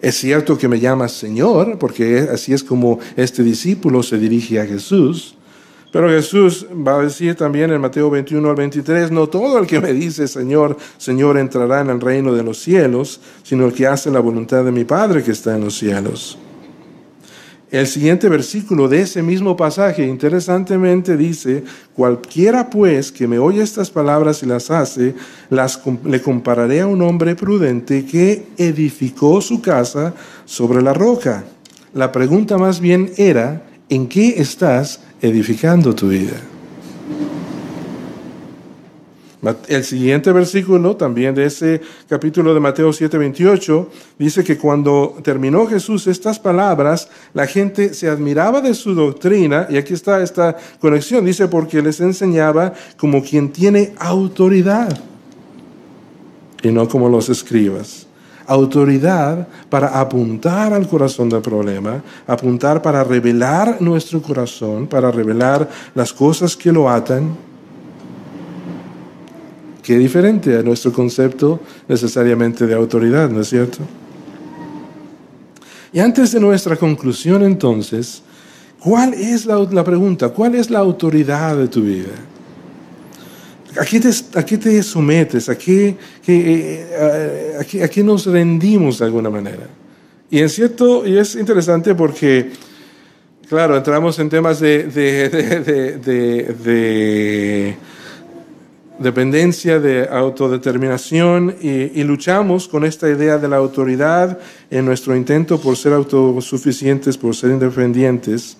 Es 0.00 0.16
cierto 0.16 0.56
que 0.56 0.68
me 0.68 0.78
llamas 0.78 1.12
Señor, 1.12 1.78
porque 1.78 2.28
así 2.30 2.52
es 2.52 2.62
como 2.62 2.98
este 3.16 3.42
discípulo 3.42 4.02
se 4.02 4.18
dirige 4.18 4.60
a 4.60 4.66
Jesús. 4.66 5.36
Pero 5.92 6.08
Jesús 6.08 6.66
va 6.86 6.98
a 6.98 7.02
decir 7.02 7.34
también 7.36 7.70
en 7.70 7.80
Mateo 7.80 8.10
21 8.10 8.50
al 8.50 8.56
23, 8.56 9.10
no 9.10 9.28
todo 9.28 9.58
el 9.58 9.66
que 9.66 9.80
me 9.80 9.92
dice 9.92 10.28
Señor, 10.28 10.76
Señor 10.98 11.38
entrará 11.38 11.80
en 11.80 11.90
el 11.90 12.00
reino 12.00 12.34
de 12.34 12.42
los 12.42 12.58
cielos, 12.58 13.20
sino 13.42 13.66
el 13.66 13.72
que 13.72 13.86
hace 13.86 14.10
la 14.10 14.20
voluntad 14.20 14.64
de 14.64 14.72
mi 14.72 14.84
Padre 14.84 15.22
que 15.22 15.30
está 15.30 15.54
en 15.54 15.64
los 15.64 15.78
cielos. 15.78 16.38
El 17.70 17.88
siguiente 17.88 18.28
versículo 18.28 18.88
de 18.88 19.00
ese 19.00 19.22
mismo 19.22 19.56
pasaje 19.56 20.06
interesantemente 20.06 21.16
dice, 21.16 21.64
cualquiera 21.94 22.70
pues 22.70 23.10
que 23.10 23.26
me 23.26 23.40
oye 23.40 23.60
estas 23.60 23.90
palabras 23.90 24.42
y 24.44 24.46
las 24.46 24.70
hace, 24.70 25.16
las, 25.50 25.80
le 26.04 26.22
compararé 26.22 26.82
a 26.82 26.86
un 26.86 27.02
hombre 27.02 27.34
prudente 27.34 28.06
que 28.06 28.46
edificó 28.56 29.40
su 29.40 29.60
casa 29.60 30.14
sobre 30.44 30.80
la 30.80 30.94
roca. 30.94 31.44
La 31.92 32.12
pregunta 32.12 32.56
más 32.56 32.78
bien 32.78 33.10
era, 33.16 33.66
¿en 33.88 34.06
qué 34.06 34.40
estás 34.40 35.00
edificando 35.20 35.94
tu 35.94 36.08
vida? 36.08 36.40
El 39.68 39.84
siguiente 39.84 40.32
versículo, 40.32 40.96
también 40.96 41.34
de 41.34 41.44
ese 41.44 41.80
capítulo 42.08 42.52
de 42.52 42.58
Mateo 42.58 42.92
7:28, 42.92 43.88
dice 44.18 44.42
que 44.42 44.58
cuando 44.58 45.16
terminó 45.22 45.66
Jesús 45.66 46.08
estas 46.08 46.40
palabras, 46.40 47.08
la 47.32 47.46
gente 47.46 47.94
se 47.94 48.08
admiraba 48.08 48.60
de 48.60 48.74
su 48.74 48.94
doctrina, 48.94 49.68
y 49.70 49.76
aquí 49.76 49.94
está 49.94 50.20
esta 50.20 50.56
conexión, 50.80 51.24
dice, 51.24 51.46
porque 51.46 51.80
les 51.80 52.00
enseñaba 52.00 52.72
como 52.96 53.22
quien 53.22 53.52
tiene 53.52 53.92
autoridad, 53.98 54.98
y 56.62 56.72
no 56.72 56.88
como 56.88 57.08
los 57.08 57.28
escribas. 57.28 58.05
Autoridad 58.46 59.48
para 59.68 60.00
apuntar 60.00 60.72
al 60.72 60.86
corazón 60.88 61.28
del 61.28 61.42
problema, 61.42 62.02
apuntar 62.26 62.80
para 62.80 63.02
revelar 63.02 63.80
nuestro 63.80 64.22
corazón, 64.22 64.86
para 64.86 65.10
revelar 65.10 65.68
las 65.94 66.12
cosas 66.12 66.56
que 66.56 66.70
lo 66.72 66.88
atan 66.88 67.46
Qué 69.86 69.96
diferente 69.96 70.58
a 70.58 70.64
nuestro 70.64 70.92
concepto 70.92 71.60
necesariamente 71.86 72.66
de 72.66 72.74
autoridad, 72.74 73.30
¿no 73.30 73.42
es 73.42 73.50
cierto? 73.50 73.78
Y 75.92 76.00
antes 76.00 76.32
de 76.32 76.40
nuestra 76.40 76.74
conclusión 76.74 77.44
entonces, 77.44 78.20
¿cuál 78.80 79.14
es 79.14 79.46
la, 79.46 79.84
pregunta? 79.84 80.30
¿Cuál 80.30 80.56
es 80.56 80.70
la 80.70 80.80
autoridad 80.80 81.56
de 81.56 81.68
tu 81.68 81.82
vida? 81.82 82.10
¿A 83.78 83.84
qué 83.84 84.00
te, 84.00 84.58
te 84.58 84.82
sometes? 84.82 85.48
¿A 85.48 85.56
qué, 85.56 85.96
eh, 86.26 87.56
a, 87.82 87.88
qué, 87.88 88.02
nos 88.02 88.26
rendimos 88.26 88.98
de 88.98 89.04
alguna 89.04 89.30
manera? 89.30 89.66
Y 90.30 90.40
en 90.40 90.48
cierto, 90.48 91.06
y 91.06 91.18
es 91.18 91.34
interesante 91.36 91.94
porque, 91.94 92.50
claro, 93.48 93.76
entramos 93.76 94.18
en 94.18 94.28
temas 94.28 94.60
de 94.60 94.84
dependencia, 98.98 99.78
de 99.78 100.08
autodeterminación 100.10 101.54
y, 101.60 102.02
luchamos 102.04 102.68
con 102.68 102.84
esta 102.84 103.08
idea 103.08 103.38
de 103.38 103.48
la 103.48 103.56
autoridad 103.56 104.38
en 104.70 104.84
nuestro 104.84 105.14
intento 105.16 105.60
por 105.60 105.76
ser 105.76 105.92
autosuficientes, 105.92 107.16
por 107.18 107.34
ser 107.34 107.50
independientes. 107.50 108.56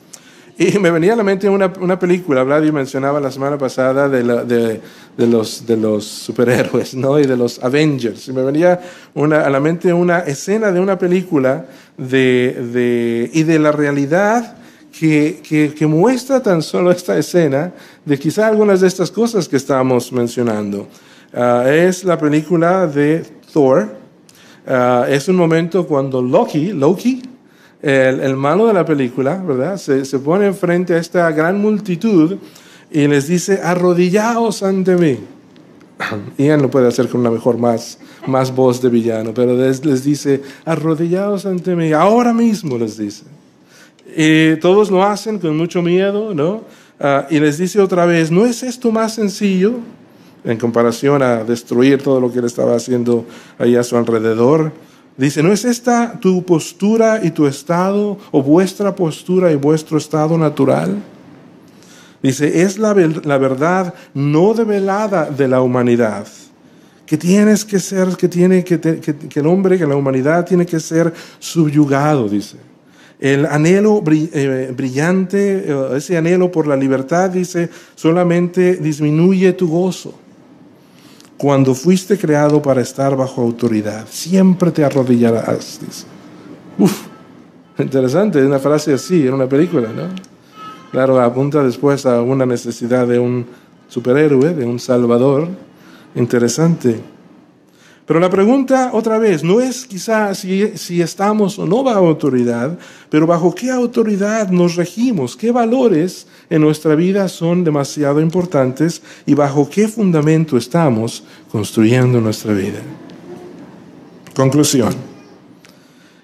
Y 0.59 0.79
me 0.79 0.91
venía 0.91 1.13
a 1.13 1.17
la 1.17 1.23
mente 1.23 1.51
una, 1.51 1.71
una 1.81 1.99
película, 1.99 2.43
Vladi 2.43 2.73
mencionaba 2.73 3.21
la 3.21 3.31
semana 3.31 3.59
pasada 3.59 4.09
de, 4.09 4.23
de, 4.23 4.81
de, 5.15 5.27
los, 5.27 5.67
de 5.67 5.77
los 5.77 6.07
superhéroes 6.07 6.95
¿no? 6.95 7.19
y 7.19 7.27
de 7.27 7.37
los 7.37 7.63
Avengers. 7.63 8.27
Y 8.29 8.33
me 8.33 8.43
venía 8.43 8.81
una, 9.15 9.43
a 9.43 9.51
la 9.51 9.61
mente 9.61 9.93
una 9.93 10.21
escena 10.21 10.73
de 10.73 10.81
una 10.81 10.99
película 10.99 11.67
de, 11.99 13.31
y 13.35 13.43
de 13.43 13.59
la 13.59 13.71
realidad 13.71 14.57
que, 14.99 15.43
que, 15.77 15.87
muestra 15.87 16.43
tan 16.43 16.63
solo 16.63 16.91
esta 16.91 17.19
escena 17.19 17.75
de 18.07 18.19
quizá 18.19 18.47
algunas 18.47 18.81
de 18.81 18.89
estas 18.89 19.11
cosas 19.11 19.47
que 19.49 19.57
estamos 19.57 20.11
mencionando. 20.11 20.89
Ah, 21.35 21.65
es 21.69 22.03
la 22.03 22.17
película 22.17 22.87
de 22.87 23.27
Thor. 23.53 23.89
Ah, 24.67 25.05
es 25.07 25.29
un 25.29 25.37
momento 25.37 25.87
cuando 25.87 26.23
Loki, 26.23 26.73
Loki, 26.73 27.21
el, 27.83 28.21
el 28.21 28.37
malo 28.37 28.67
de 28.67 28.75
la 28.75 28.85
película, 28.85 29.37
¿verdad? 29.37 29.77
Se, 29.77 30.05
se, 30.05 30.19
pone 30.19 30.47
enfrente 30.47 30.95
a 30.95 30.99
esta 30.99 31.31
gran 31.31 31.61
multitud 31.61 32.37
y 32.91 33.07
les 33.07 33.29
dice, 33.29 33.61
arrodillaos 33.63 34.63
ante 34.63 34.97
mí. 34.97 35.19
Él 36.39 36.61
no 36.61 36.71
puede 36.71 36.89
hacer 36.89 37.09
con 37.09 37.21
una 37.21 37.31
mejor 37.31 37.59
más, 37.59 37.99
más 38.27 38.55
voz 38.55 38.83
de 38.83 38.91
villano, 38.91 39.33
pero 39.33 39.57
les, 39.57 39.85
les 39.85 40.05
dice, 40.05 40.43
arrodillaos 40.65 41.47
ante 41.47 41.75
mí, 41.75 41.93
ahora 41.93 42.33
mismo 42.33 42.77
les 42.79 42.99
dice. 42.99 43.25
Y 44.17 44.57
todos 44.57 44.91
lo 44.91 45.03
hacen 45.03 45.39
con 45.39 45.57
mucho 45.57 45.83
miedo, 45.83 46.35
¿no? 46.35 46.65
Ah, 46.99 47.27
y 47.29 47.39
les 47.41 47.59
dice 47.59 47.81
otra 47.81 48.07
vez, 48.07 48.31
¿no 48.31 48.47
es 48.47 48.63
esto 48.63 48.91
más 48.91 49.15
sencillo 49.15 49.75
en 50.45 50.57
comparación 50.59 51.23
a 51.23 51.45
destruir 51.45 52.03
todo 52.03 52.21
lo 52.21 52.33
que 52.33 52.39
él 52.39 52.47
estaba 52.47 52.77
haciendo 52.77 53.27
ahí 53.59 53.77
a 53.77 53.83
su 53.83 53.97
alrededor? 53.97 54.73
Dice, 55.17 55.43
¿no 55.43 55.53
es 55.53 55.65
esta 55.65 56.21
tu 56.21 56.45
postura 56.45 57.21
y 57.23 57.31
tu 57.31 57.47
estado, 57.47 58.19
o 58.31 58.43
vuestra 58.43 58.95
postura 58.95 59.51
y 59.51 59.57
vuestro 59.57 59.97
estado 59.97 60.37
natural? 60.37 61.03
Dice, 62.23 62.63
es 62.63 62.79
la, 62.79 62.95
la 62.95 63.39
verdad 63.39 63.95
no 64.13 64.53
develada 64.53 65.31
de 65.31 65.49
la 65.49 65.63
humanidad 65.63 66.27
que 67.07 67.17
tienes 67.17 67.65
que 67.65 67.79
ser, 67.79 68.09
que 68.17 68.29
tiene 68.29 68.65
que, 68.65 68.81
que, 68.81 69.41
el 69.41 69.47
hombre, 69.47 69.79
que 69.79 69.87
la 69.87 69.95
humanidad 69.95 70.45
tiene 70.45 70.67
que 70.67 70.81
ser 70.81 71.13
subyugado, 71.39 72.29
dice 72.29 72.57
El 73.21 73.47
anhelo 73.47 74.03
eh, 74.11 74.75
brillante, 74.77 75.65
eh, 75.67 75.89
ese 75.97 76.17
anhelo 76.17 76.51
por 76.51 76.67
la 76.67 76.77
libertad, 76.77 77.31
dice, 77.31 77.71
solamente 77.95 78.77
disminuye 78.77 79.53
tu 79.53 79.69
gozo. 79.69 80.19
Cuando 81.37 81.75
fuiste 81.75 82.17
creado 82.19 82.63
para 82.63 82.81
estar 82.81 83.17
bajo 83.17 83.43
autoridad, 83.43 84.07
siempre 84.09 84.71
te 84.71 84.85
arrodillarás. 84.85 85.81
Uf, 86.79 87.03
interesante, 87.79 88.39
es 88.39 88.47
una 88.47 88.59
frase 88.59 88.95
así, 88.95 89.27
en 89.27 89.35
una 89.35 89.49
película, 89.49 89.89
¿no? 89.89 90.09
Claro, 90.93 91.21
apunta 91.21 91.63
después 91.63 92.07
a 92.07 92.23
una 92.23 92.47
necesidad 92.47 93.07
de 93.07 93.19
un 93.19 93.45
superhéroe, 93.89 94.55
de 94.55 94.65
un 94.65 94.79
salvador. 94.79 95.49
Interesante. 96.15 97.16
Pero 98.07 98.21
la 98.21 98.31
pregunta 98.31 98.91
otra 98.93 99.19
vez 99.19 99.43
no 99.43 99.61
es 99.61 99.85
quizá 99.85 100.33
si, 100.35 100.79
si, 100.79 101.03
estamos 101.03 101.59
o 101.59 101.67
no 101.67 101.83
bajo 101.83 102.07
autoridad, 102.07 102.79
pero 103.11 103.27
bajo 103.27 103.53
qué 103.53 103.71
autoridad 103.71 104.49
nos 104.51 104.77
regimos, 104.77 105.37
qué 105.37 105.51
valores 105.51 106.29
en 106.49 106.63
nuestra 106.63 106.95
vida 106.95 107.29
son 107.29 107.65
demasiado 107.65 108.21
importantes 108.21 109.03
y 109.27 109.35
bajo 109.35 109.69
qué 109.69 109.89
fundamento 109.89 110.57
estamos 110.57 111.25
construyendo 111.51 112.21
nuestra 112.21 112.53
vida. 112.53 112.79
Conclusión. 114.37 114.95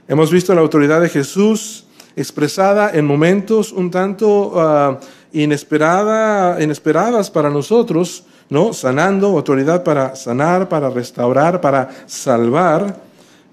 Hemos 0.07 0.31
visto 0.31 0.55
la 0.55 0.61
autoridad 0.61 1.01
de 1.01 1.09
Jesús 1.09 1.87
expresada 2.14 2.90
en 2.92 3.07
momentos 3.07 3.73
un 3.73 3.90
tanto 3.90 4.53
uh, 4.55 4.99
inesperada, 5.33 6.62
inesperadas 6.62 7.31
para 7.31 7.51
nosotros, 7.51 8.25
¿no? 8.48 8.72
Sanando, 8.72 9.28
autoridad 9.28 9.83
para 9.83 10.14
sanar, 10.16 10.68
para 10.68 10.90
restaurar, 10.90 11.61
para 11.61 11.88
salvar. 12.07 12.96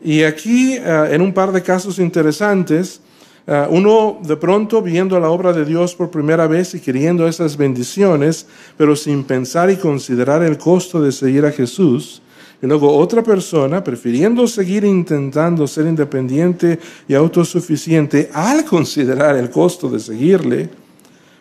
Y 0.02 0.24
aquí, 0.24 0.78
uh, 0.78 1.06
en 1.12 1.22
un 1.22 1.34
par 1.34 1.52
de 1.52 1.62
casos 1.62 2.00
interesantes, 2.00 3.02
uh, 3.48 3.74
uno 3.74 4.20
de 4.24 4.38
pronto 4.38 4.82
viendo 4.82 5.20
la 5.20 5.30
obra 5.30 5.54
de 5.54 5.66
Dios 5.66 5.96
por 5.96 6.10
primera 6.10 6.48
vez 6.48 6.74
y 6.74 6.80
queriendo 6.80 7.28
esas 7.28 7.58
bendiciones, 7.58 8.46
pero 8.78 8.96
sin 8.96 9.24
pensar 9.24 9.70
y 9.70 9.78
considerar 9.78 10.44
el 10.44 10.58
costo 10.58 11.02
de 11.02 11.12
seguir 11.12 11.46
a 11.46 11.52
Jesús, 11.52 12.22
y 12.62 12.68
luego 12.68 12.96
otra 12.98 13.24
persona, 13.24 13.84
prefiriendo 13.84 14.46
seguir 14.46 14.84
intentando 14.84 15.66
ser 15.66 15.88
independiente 15.88 16.78
y 17.08 17.14
autosuficiente 17.14 18.30
al 18.34 18.66
considerar 18.66 19.38
el 19.38 19.50
costo 19.50 19.90
de 19.90 20.00
seguirle, 20.00 20.70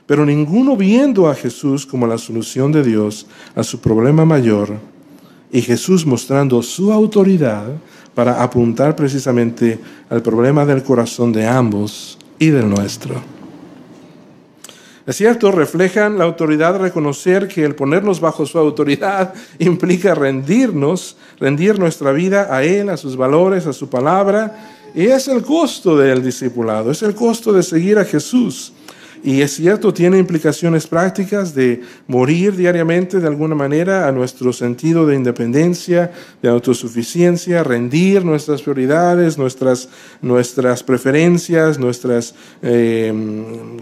pero 0.08 0.24
ninguno 0.24 0.74
viendo 0.74 1.28
a 1.28 1.34
Jesús 1.34 1.84
como 1.84 2.06
la 2.06 2.16
solución 2.16 2.72
de 2.72 2.82
Dios 2.82 3.26
a 3.54 3.62
su 3.62 3.78
problema 3.78 4.24
mayor, 4.24 4.78
y 5.52 5.60
Jesús 5.60 6.06
mostrando 6.06 6.62
su 6.62 6.90
autoridad 6.90 7.66
para 8.14 8.42
apuntar 8.42 8.96
precisamente 8.96 9.78
al 10.08 10.22
problema 10.22 10.64
del 10.64 10.82
corazón 10.82 11.30
de 11.30 11.46
ambos 11.46 12.18
y 12.38 12.48
del 12.48 12.70
nuestro. 12.70 13.16
Es 15.06 15.16
cierto, 15.16 15.50
reflejan 15.52 16.16
la 16.16 16.24
autoridad, 16.24 16.78
reconocer 16.78 17.46
que 17.46 17.64
el 17.64 17.74
ponernos 17.74 18.18
bajo 18.18 18.46
su 18.46 18.58
autoridad 18.58 19.34
implica 19.58 20.14
rendirnos, 20.14 21.18
rendir 21.38 21.78
nuestra 21.78 22.12
vida 22.12 22.48
a 22.50 22.64
Él, 22.64 22.88
a 22.88 22.96
sus 22.96 23.14
valores, 23.14 23.66
a 23.66 23.74
su 23.74 23.90
palabra, 23.90 24.74
y 24.94 25.04
es 25.04 25.28
el 25.28 25.42
costo 25.42 25.98
del 25.98 26.22
discipulado, 26.22 26.90
es 26.90 27.02
el 27.02 27.14
costo 27.14 27.52
de 27.52 27.62
seguir 27.62 27.98
a 27.98 28.06
Jesús. 28.06 28.72
Y 29.22 29.40
es 29.42 29.54
cierto, 29.54 29.92
tiene 29.92 30.18
implicaciones 30.18 30.86
prácticas 30.86 31.54
de 31.54 31.82
morir 32.06 32.56
diariamente 32.56 33.20
de 33.20 33.26
alguna 33.26 33.54
manera 33.54 34.06
a 34.06 34.12
nuestro 34.12 34.52
sentido 34.52 35.06
de 35.06 35.16
independencia, 35.16 36.12
de 36.42 36.48
autosuficiencia, 36.48 37.62
rendir 37.64 38.24
nuestras 38.24 38.62
prioridades, 38.62 39.38
nuestras, 39.38 39.88
nuestras 40.22 40.82
preferencias, 40.82 41.78
nuestras 41.78 42.34
eh, 42.62 43.12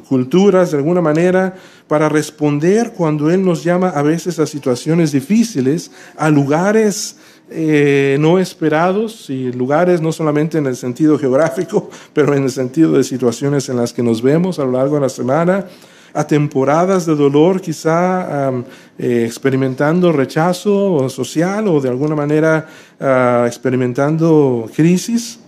culturas 0.09 0.71
de 0.71 0.79
alguna 0.79 1.01
manera, 1.01 1.55
para 1.87 2.09
responder 2.09 2.93
cuando 2.97 3.31
Él 3.31 3.45
nos 3.45 3.63
llama 3.63 3.91
a 3.91 4.03
veces 4.03 4.39
a 4.39 4.47
situaciones 4.47 5.13
difíciles, 5.13 5.91
a 6.17 6.31
lugares 6.31 7.17
eh, 7.49 8.17
no 8.19 8.41
esperados 8.41 9.31
y 9.31 9.53
lugares 9.53 10.01
no 10.01 10.11
solamente 10.11 10.59
en 10.59 10.67
el 10.67 10.75
sentido 10.75 11.17
geográfico, 11.17 11.89
pero 12.13 12.35
en 12.35 12.43
el 12.43 12.51
sentido 12.51 12.93
de 12.93 13.05
situaciones 13.05 13.69
en 13.69 13.77
las 13.77 13.93
que 13.93 14.03
nos 14.03 14.21
vemos 14.21 14.59
a 14.59 14.65
lo 14.65 14.73
largo 14.73 14.97
de 14.97 15.03
la 15.03 15.09
semana, 15.09 15.65
a 16.13 16.27
temporadas 16.27 17.07
de 17.07 17.15
dolor, 17.15 17.61
quizá 17.61 18.51
eh, 18.99 19.25
experimentando 19.27 20.11
rechazo 20.11 21.09
social 21.09 21.69
o 21.69 21.81
de 21.81 21.89
alguna 21.89 22.17
manera 22.17 22.67
ah, 22.99 23.45
experimentando 23.47 24.69
crisis. 24.75 25.39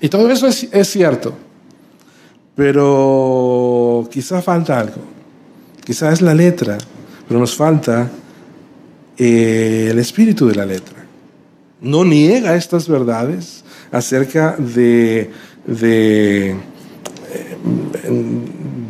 Y 0.00 0.08
todo 0.08 0.30
eso 0.30 0.46
es, 0.46 0.88
cierto, 0.88 1.32
pero 2.54 4.06
quizá 4.10 4.40
falta 4.42 4.78
algo. 4.78 5.00
Quizá 5.84 6.12
es 6.12 6.20
la 6.20 6.34
letra, 6.34 6.78
pero 7.26 7.40
nos 7.40 7.56
falta 7.56 8.08
eh, 9.16 9.88
el 9.90 9.98
espíritu 9.98 10.46
de 10.46 10.54
la 10.54 10.66
letra 10.66 10.99
no 11.80 12.04
niega 12.04 12.56
estas 12.56 12.88
verdades 12.88 13.64
acerca 13.90 14.56
de, 14.56 15.30
de, 15.66 16.56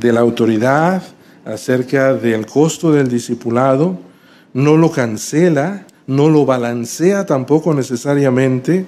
de, 0.01 0.13
la 0.13 0.21
autoridad, 0.21 1.03
acerca 1.45 2.15
del 2.15 2.47
costo 2.47 2.93
del 2.93 3.09
discipulado, 3.09 3.99
no 4.53 4.77
lo 4.77 4.91
cancela, 4.91 5.87
no 6.07 6.29
lo 6.29 6.45
balancea 6.45 7.25
tampoco 7.25 7.73
necesariamente, 7.73 8.85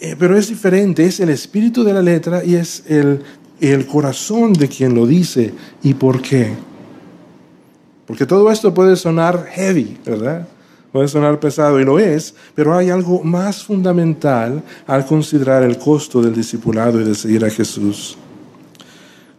eh, 0.00 0.16
pero 0.18 0.36
es 0.36 0.48
diferente, 0.48 1.04
es 1.04 1.20
el 1.20 1.30
espíritu 1.30 1.82
de 1.82 1.92
la 1.92 2.02
letra 2.02 2.44
y 2.44 2.54
es 2.54 2.84
el, 2.86 3.22
el 3.60 3.86
corazón 3.86 4.52
de 4.52 4.68
quien 4.68 4.94
lo 4.94 5.06
dice 5.06 5.52
y 5.82 5.94
por 5.94 6.22
qué. 6.22 6.52
Porque 8.06 8.24
todo 8.24 8.50
esto 8.50 8.72
puede 8.72 8.96
sonar 8.96 9.46
heavy, 9.50 9.98
¿verdad? 10.06 10.46
Puede 10.92 11.08
sonar 11.08 11.38
pesado 11.38 11.78
y 11.78 11.84
lo 11.84 11.98
es, 11.98 12.34
pero 12.54 12.74
hay 12.74 12.88
algo 12.88 13.22
más 13.22 13.62
fundamental 13.62 14.62
al 14.86 15.04
considerar 15.04 15.62
el 15.62 15.76
costo 15.76 16.22
del 16.22 16.34
discipulado 16.34 17.00
y 17.00 17.04
de 17.04 17.14
seguir 17.14 17.44
a 17.44 17.50
Jesús. 17.50 18.16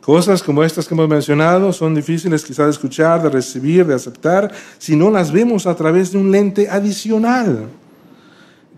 Cosas 0.02 0.42
como 0.44 0.64
estas 0.64 0.88
que 0.88 0.94
hemos 0.94 1.10
mencionado 1.10 1.74
son 1.74 1.96
difíciles 1.96 2.44
quizás 2.44 2.66
de 2.66 2.72
escuchar, 2.72 3.22
de 3.22 3.30
recibir, 3.30 3.86
de 3.86 3.96
aceptar, 3.96 4.52
si 4.78 4.96
no 4.96 5.10
las 5.10 5.32
vemos 5.32 5.66
a 5.68 5.76
través 5.76 6.12
de 6.12 6.20
un 6.20 6.32
lente 6.32 6.70
adicional 6.70 7.68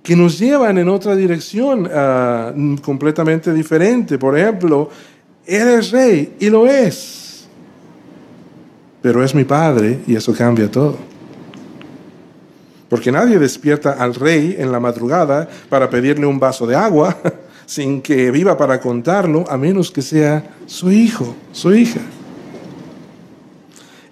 que 0.04 0.16
nos 0.16 0.40
llevan 0.40 0.78
en 0.78 0.90
otra 0.90 1.16
dirección 1.16 1.88
ah, 1.94 2.54
completamente 2.82 3.54
diferente. 3.54 4.18
Por 4.18 4.38
ejemplo, 4.38 4.90
eres 5.46 5.92
rey 5.92 6.36
y 6.40 6.50
lo 6.50 6.66
es, 6.66 7.46
pero 9.02 9.24
es 9.24 9.36
mi 9.36 9.44
padre 9.44 10.00
y 10.08 10.16
eso 10.16 10.34
cambia 10.34 10.70
todo. 10.70 11.11
Porque 12.92 13.10
nadie 13.10 13.40
despierta 13.40 13.94
al 13.94 14.14
rey 14.14 14.58
en 14.60 14.70
la 14.70 14.82
madrugada 14.82 15.48
para 15.70 15.90
pedirle 15.90 16.26
un 16.26 16.42
vaso 16.42 16.68
de 16.68 16.76
agua 16.76 17.18
sin 17.66 18.02
que 18.02 18.30
viva 18.32 18.58
para 18.58 18.82
contarlo, 18.82 19.46
a 19.50 19.58
menos 19.58 19.90
que 19.92 20.02
sea 20.02 20.58
su 20.66 20.92
hijo, 20.92 21.34
su 21.54 21.74
hija. 21.74 22.02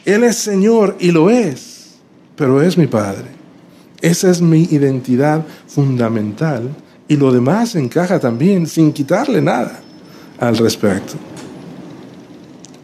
Él 0.06 0.24
es 0.24 0.38
Señor 0.38 0.96
y 0.98 1.12
lo 1.12 1.30
es, 1.30 1.96
pero 2.38 2.62
es 2.62 2.78
mi 2.78 2.88
Padre. 2.88 3.26
Esa 4.00 4.32
es 4.32 4.42
mi 4.42 4.64
identidad 4.72 5.46
fundamental 5.68 6.70
y 7.10 7.18
lo 7.18 7.34
demás 7.34 7.76
encaja 7.76 8.18
también 8.18 8.66
sin 8.66 8.94
quitarle 8.94 9.42
nada 9.42 9.78
al 10.40 10.56
respecto. 10.56 11.16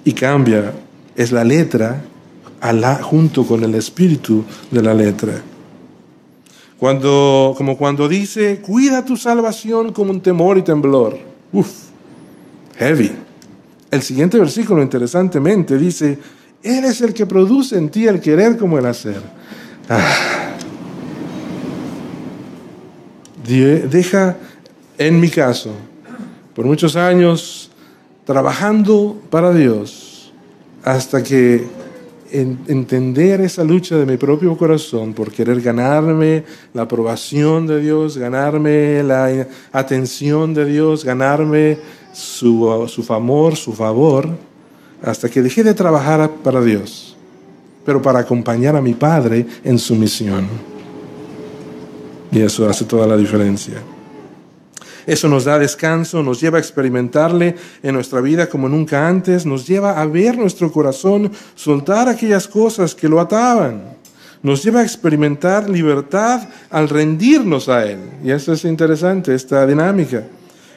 Y 0.04 0.12
cambia, 0.12 0.74
es 1.16 1.32
la 1.32 1.46
letra 1.46 2.04
junto 3.02 3.48
con 3.48 3.64
el 3.64 3.76
espíritu 3.76 4.44
de 4.70 4.82
la 4.82 4.94
letra. 4.94 5.42
Cuando, 6.80 7.54
como 7.58 7.78
cuando 7.78 8.08
dice, 8.08 8.60
cuida 8.62 9.06
tu 9.06 9.16
salvación 9.16 9.94
como 9.94 10.12
un 10.12 10.22
temor 10.22 10.58
y 10.58 10.62
temblor. 10.62 11.18
Uf, 11.54 11.70
heavy. 12.78 13.12
El 13.90 14.02
siguiente 14.02 14.38
versículo, 14.38 14.84
interesantemente, 14.84 15.78
dice, 15.78 16.20
Él 16.62 16.84
es 16.84 17.00
el 17.02 17.14
que 17.14 17.26
produce 17.26 17.78
en 17.78 17.90
ti 17.90 18.08
el 18.08 18.20
querer 18.20 18.58
como 18.58 18.78
el 18.78 18.86
hacer. 18.86 19.22
Ah. 19.88 20.52
Deja, 23.48 24.36
en 24.98 25.20
mi 25.20 25.30
caso, 25.30 25.72
por 26.56 26.66
muchos 26.66 26.96
años, 26.96 27.70
trabajando 28.26 29.22
para 29.30 29.54
Dios, 29.54 30.34
hasta 30.84 31.24
que 31.24 31.66
entender 32.42 33.42
esa 33.42 33.64
lucha 33.64 33.98
de 33.98 34.06
mi 34.06 34.18
propio 34.18 34.58
corazón 34.58 35.14
por 35.14 35.32
querer 35.32 35.62
ganarme 35.62 36.44
la 36.74 36.84
aprobación 36.84 37.68
de 37.68 37.80
Dios, 37.82 38.18
ganarme 38.18 39.04
la 39.04 39.48
atención 39.72 40.54
de 40.54 40.66
Dios, 40.66 41.04
ganarme 41.06 41.78
su, 42.14 42.86
su 42.88 43.14
amor, 43.14 43.56
su 43.56 43.74
favor, 43.74 44.30
hasta 45.02 45.30
que 45.30 45.42
dejé 45.42 45.64
de 45.64 45.74
trabajar 45.74 46.30
para 46.44 46.62
Dios, 46.62 47.16
pero 47.86 48.02
para 48.02 48.20
acompañar 48.20 48.76
a 48.76 48.82
mi 48.82 48.94
Padre 48.94 49.46
en 49.64 49.78
su 49.78 49.96
misión. 49.96 50.48
Y 52.32 52.42
eso 52.42 52.68
hace 52.68 52.86
toda 52.86 53.08
la 53.08 53.16
diferencia. 53.16 53.82
Eso 55.06 55.28
nos 55.28 55.46
da 55.46 55.60
descanso, 55.60 56.24
nos 56.24 56.42
lleva 56.42 56.58
a 56.58 56.62
experimentarle 56.62 57.56
en 57.84 57.94
nuestra 57.94 58.22
vida 58.22 58.50
como 58.50 58.68
nunca 58.68 59.08
antes, 59.08 59.46
nos 59.46 59.68
lleva 59.68 60.02
a 60.02 60.06
ver 60.06 60.38
nuestro 60.38 60.72
corazón 60.72 61.32
soltar 61.54 62.10
aquellas 62.10 62.48
cosas 62.48 62.96
que 62.96 63.08
lo 63.08 63.20
ataban, 63.20 63.84
nos 64.42 64.64
lleva 64.64 64.80
a 64.80 64.84
experimentar 64.84 65.70
libertad 65.70 66.48
al 66.72 66.90
rendirnos 66.90 67.70
a 67.70 67.86
Él. 67.86 68.00
Y 68.24 68.32
eso 68.32 68.54
es 68.54 68.66
interesante, 68.66 69.34
esta 69.34 69.66
dinámica. 69.66 70.24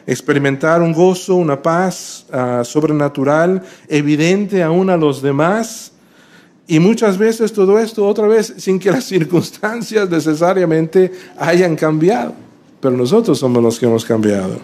Experimentar 0.06 0.80
un 0.80 0.92
gozo, 0.92 1.34
una 1.34 1.60
paz 1.60 2.24
uh, 2.32 2.64
sobrenatural, 2.64 3.62
evidente 3.88 4.62
aún 4.62 4.88
a 4.88 4.96
los 4.96 5.20
demás. 5.20 5.92
Y 6.66 6.80
muchas 6.80 7.16
veces 7.18 7.52
todo 7.52 7.78
esto 7.78 8.06
otra 8.06 8.26
vez 8.26 8.54
sin 8.58 8.78
que 8.78 8.90
las 8.90 9.04
circunstancias 9.06 10.08
necesariamente 10.08 11.12
hayan 11.38 11.76
cambiado 11.76 12.47
pero 12.80 12.96
nosotros 12.96 13.38
somos 13.38 13.62
los 13.62 13.78
que 13.78 13.86
hemos 13.86 14.04
cambiado. 14.04 14.58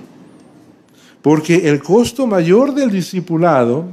Porque 1.22 1.68
el 1.68 1.82
costo 1.82 2.26
mayor 2.26 2.74
del 2.74 2.90
discipulado 2.90 3.86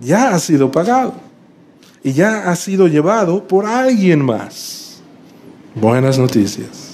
ya 0.00 0.34
ha 0.34 0.38
sido 0.38 0.70
pagado 0.70 1.14
y 2.02 2.12
ya 2.12 2.50
ha 2.50 2.56
sido 2.56 2.88
llevado 2.88 3.46
por 3.46 3.66
alguien 3.66 4.24
más. 4.24 5.00
Buenas 5.74 6.18
noticias. 6.18 6.90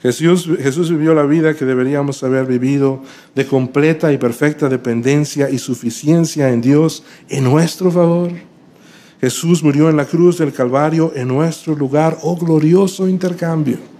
Jesús, 0.00 0.88
vivió 0.88 1.14
la 1.14 1.24
vida 1.24 1.54
que 1.54 1.64
deberíamos 1.64 2.22
haber 2.22 2.46
vivido 2.46 3.02
de 3.34 3.44
completa 3.44 4.12
y 4.12 4.18
perfecta 4.18 4.68
dependencia 4.68 5.50
y 5.50 5.58
suficiencia 5.58 6.50
en 6.50 6.60
Dios 6.60 7.02
en 7.28 7.42
nuestro 7.42 7.90
favor. 7.90 8.30
Jesús 9.20 9.64
murió 9.64 9.90
en 9.90 9.96
la 9.96 10.04
cruz 10.04 10.38
del 10.38 10.52
Calvario 10.52 11.12
en 11.16 11.26
nuestro 11.26 11.74
lugar, 11.74 12.18
oh 12.22 12.36
glorioso 12.36 13.08
intercambio 13.08 13.95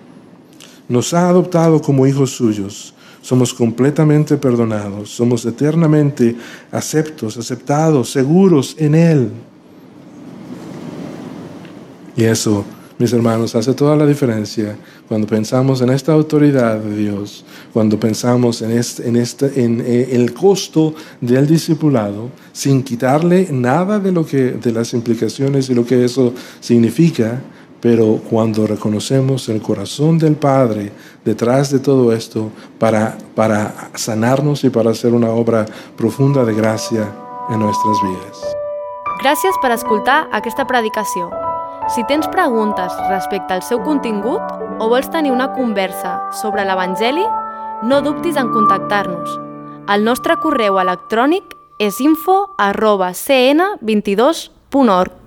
nos 0.88 1.12
ha 1.14 1.28
adoptado 1.28 1.80
como 1.80 2.06
hijos 2.06 2.30
suyos. 2.30 2.94
Somos 3.22 3.52
completamente 3.52 4.36
perdonados, 4.36 5.10
somos 5.10 5.44
eternamente 5.44 6.36
aceptos, 6.70 7.36
aceptados, 7.36 8.10
seguros 8.10 8.76
en 8.78 8.94
Él. 8.94 9.30
Y 12.16 12.22
eso, 12.22 12.64
mis 12.98 13.12
hermanos, 13.12 13.54
hace 13.56 13.74
toda 13.74 13.96
la 13.96 14.06
diferencia 14.06 14.76
cuando 15.08 15.26
pensamos 15.26 15.80
en 15.80 15.90
esta 15.90 16.12
autoridad 16.12 16.78
de 16.78 16.96
Dios, 16.96 17.44
cuando 17.72 17.98
pensamos 17.98 18.62
en, 18.62 18.70
este, 18.70 19.08
en, 19.08 19.16
este, 19.16 19.62
en 19.62 19.80
eh, 19.80 20.08
el 20.12 20.32
costo 20.32 20.94
del 21.20 21.46
discipulado, 21.46 22.30
sin 22.52 22.82
quitarle 22.82 23.48
nada 23.50 23.98
de, 23.98 24.12
lo 24.12 24.24
que, 24.24 24.52
de 24.52 24.72
las 24.72 24.94
implicaciones 24.94 25.68
y 25.68 25.74
lo 25.74 25.84
que 25.84 26.04
eso 26.04 26.32
significa, 26.60 27.42
pero 27.86 28.18
cuando 28.28 28.66
reconocemos 28.66 29.48
el 29.48 29.62
corazón 29.62 30.18
del 30.18 30.34
Padre 30.34 30.90
detrás 31.24 31.70
de 31.70 31.78
todo 31.78 32.12
esto 32.12 32.50
para, 32.80 33.16
para 33.36 33.90
sanarnos 33.94 34.64
y 34.64 34.70
para 34.70 34.90
hacer 34.90 35.14
una 35.14 35.30
obra 35.30 35.64
profunda 35.96 36.44
de 36.44 36.52
gracia 36.52 37.14
en 37.48 37.60
nuestras 37.60 37.96
vides. 38.02 38.42
Gràcies 39.22 39.54
per 39.62 39.70
escoltar 39.70 40.26
aquesta 40.34 40.66
predicació. 40.66 41.30
Si 41.94 42.02
tens 42.10 42.26
preguntes 42.34 42.90
respecte 43.06 43.54
al 43.54 43.62
seu 43.62 43.78
contingut 43.86 44.42
o 44.82 44.90
vols 44.90 45.06
tenir 45.14 45.30
una 45.30 45.54
conversa 45.54 46.18
sobre 46.34 46.66
l'Evangeli, 46.66 47.22
no 47.86 48.02
dubtis 48.02 48.34
en 48.34 48.50
contactar-nos. 48.50 49.30
El 49.94 50.02
nostre 50.02 50.34
correu 50.42 50.82
electrònic 50.82 51.54
és 51.78 52.02
info 52.02 52.50
arroba 52.58 53.14
cn22.org. 53.14 55.25